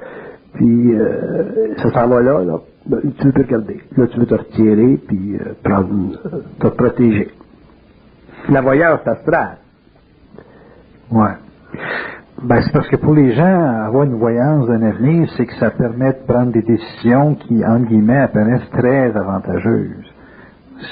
[0.56, 3.80] puis euh, ça s'en va là, là, ben, tu veux plus regarder.
[3.96, 6.18] Là, tu veux te retirer, puis euh, prendre,
[6.60, 7.30] te protéger.
[8.50, 9.58] La voyance astrale.
[11.12, 11.34] Ouais.
[12.44, 15.72] Ben, c'est parce que pour les gens, avoir une voyance d'un avenir, c'est que ça
[15.72, 20.14] permet de prendre des décisions qui, entre guillemets, apparaissent très avantageuses.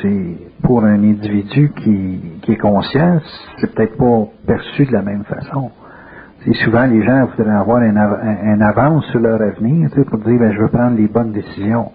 [0.02, 3.20] C'est pour un individu qui, qui est conscient,
[3.60, 5.72] c'est peut-être pas perçu de la même façon.
[6.46, 10.00] C'est souvent les gens voudraient avoir un, av- un- un avance sur leur avenir, tu
[10.00, 11.92] sais, pour dire, ben, je veux prendre les bonnes décisions.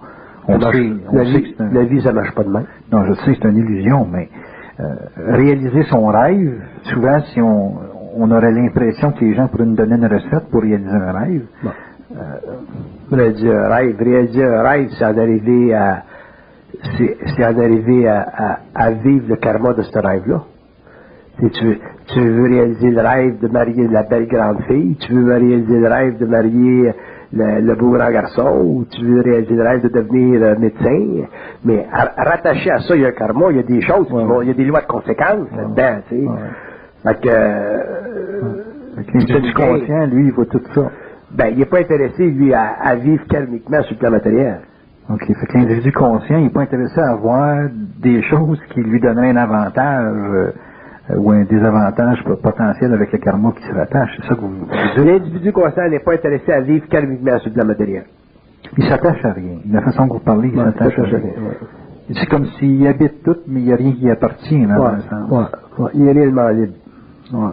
[0.47, 2.51] On Ça sait, marche- on la, sait vie, un- la vie, ça marche pas de
[2.51, 2.67] même.
[2.93, 4.29] non, je sais, c'est une illusion, mais
[4.81, 4.85] euh,
[5.33, 7.75] réaliser son rêve, souvent, si on,
[8.19, 11.47] on aurait l'impression que les gens pourraient nous donner une recette pour réaliser un rêve,
[11.63, 11.71] Bon.
[13.11, 16.03] Réaliser un rêve, réaliser un rêve, c'est en arriver à,
[16.97, 20.43] c'est, c'est en arriver à, à, à vivre le karma de ce rêve-là.
[21.41, 25.13] Si tu, veux, tu veux réaliser le rêve de marier la belle grande fille, tu
[25.15, 26.93] veux réaliser le rêve de marier
[27.33, 31.27] le, le beau grand garçon, ou tu veux réaliser le rêve de devenir euh, médecin,
[31.65, 34.11] mais à- rattaché à ça, il y a un karma, il y a des choses,
[34.11, 34.25] Ouais.
[34.25, 36.23] vont- il y a des lois de conséquences là-dedans, tu sais.
[36.27, 36.35] Ouais.
[37.05, 37.79] Fait que, euh,
[39.55, 40.91] conscient, lui, il voit tout ça.
[41.37, 44.61] ben, il n'est pas intéressé, lui, à, à vivre karmiquement sur le plan matériel.
[45.11, 45.25] OK.
[45.27, 47.69] Fait que l'individu conscient, il n'est pas intéressé à voir
[48.03, 50.53] des choses qui lui donneraient un avantage euh,
[51.17, 54.11] ou un désavantage potentiel avec le karma qui se rattache.
[54.21, 55.05] C'est ça que vous, vous dites?
[55.05, 58.05] L'individu conscient n'est pas intéressé à vivre karmiquement sur le plan matériel.
[58.77, 59.59] Il s'attache à rien.
[59.65, 61.21] De la façon que vous parlez, il s'attache à rien.
[62.15, 65.29] C'est comme s'il habite tout, mais il n'y a rien qui appartient, là, dans sens.
[65.95, 66.73] Il est réellement libre.
[67.33, 67.53] Ouais.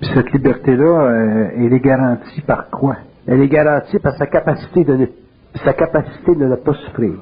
[0.00, 2.96] Puis cette liberté-là, euh, elle est garantie par quoi?
[3.26, 5.06] Elle est garantie par sa capacité de ne,
[5.64, 7.14] sa capacité de ne pas souffrir.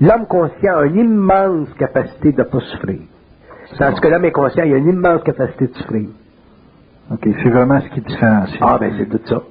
[0.00, 3.00] L'homme conscient a une immense capacité de ne pas souffrir.
[3.78, 6.08] Tandis que l'homme inconscient, il a une immense capacité de souffrir.
[7.12, 8.58] OK, c'est vraiment ce qui différencie.
[8.60, 9.42] Ah, ben, c'est tout ça.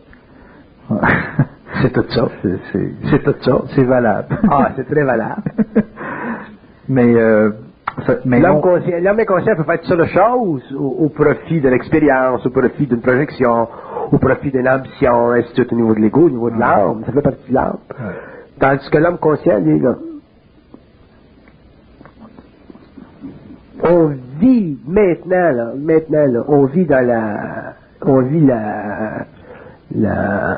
[0.90, 1.00] Ouais.
[1.82, 2.28] C'est tout ça.
[3.12, 3.62] c'est, tout ça.
[3.76, 4.40] c'est valable.
[4.50, 5.44] Ah, c'est très valable.
[6.90, 7.52] mais, euh,
[8.26, 11.70] L'homme on- conscient, l'homme inconscient peut faire toutes sortes de choses au, au profit de
[11.70, 13.68] l'expérience, au profit d'une projection,
[14.12, 17.04] au profit d'une ambition, ainsi de suite, au niveau de l'ego, au niveau de l'âme?
[17.06, 17.78] Ça fait partie de l'âme.
[17.90, 18.06] Ouais.
[18.60, 19.96] Tandis que l'homme conscient, lui, là,
[23.84, 24.08] on
[24.40, 29.26] vit maintenant, là, maintenant, là, on vit dans la, on vit la,
[29.96, 30.58] la,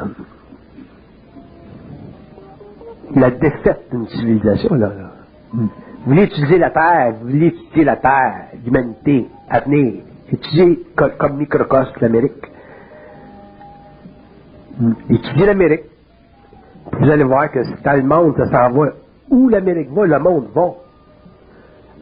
[3.15, 5.11] la défaite d'une civilisation, là, là.
[5.53, 5.67] Hmm.
[6.03, 8.33] Vous voulez utiliser la Terre, vous voulez étudier la Terre,
[8.65, 12.51] l'humanité, à venir, étudier co- comme microcosme l'Amérique.
[14.79, 14.93] Hmm.
[15.09, 15.83] Étudiez l'Amérique.
[16.99, 18.89] Vous allez voir que dans le monde, ça s'en va.
[19.29, 20.71] Où l'Amérique va, le monde va.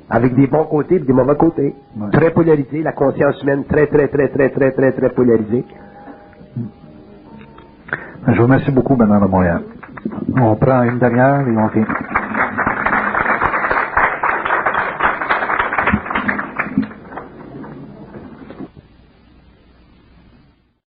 [0.10, 1.76] Avec des bons côtés et des mauvais côtés.
[1.98, 2.10] Ouais.
[2.12, 5.66] Très polarisé, la conscience humaine très, très, très, très, très, très, très polarisée.
[8.28, 9.62] Je vous remercie beaucoup, Bernard de Montréal.
[10.42, 11.86] On prend une demi-heure et on vient.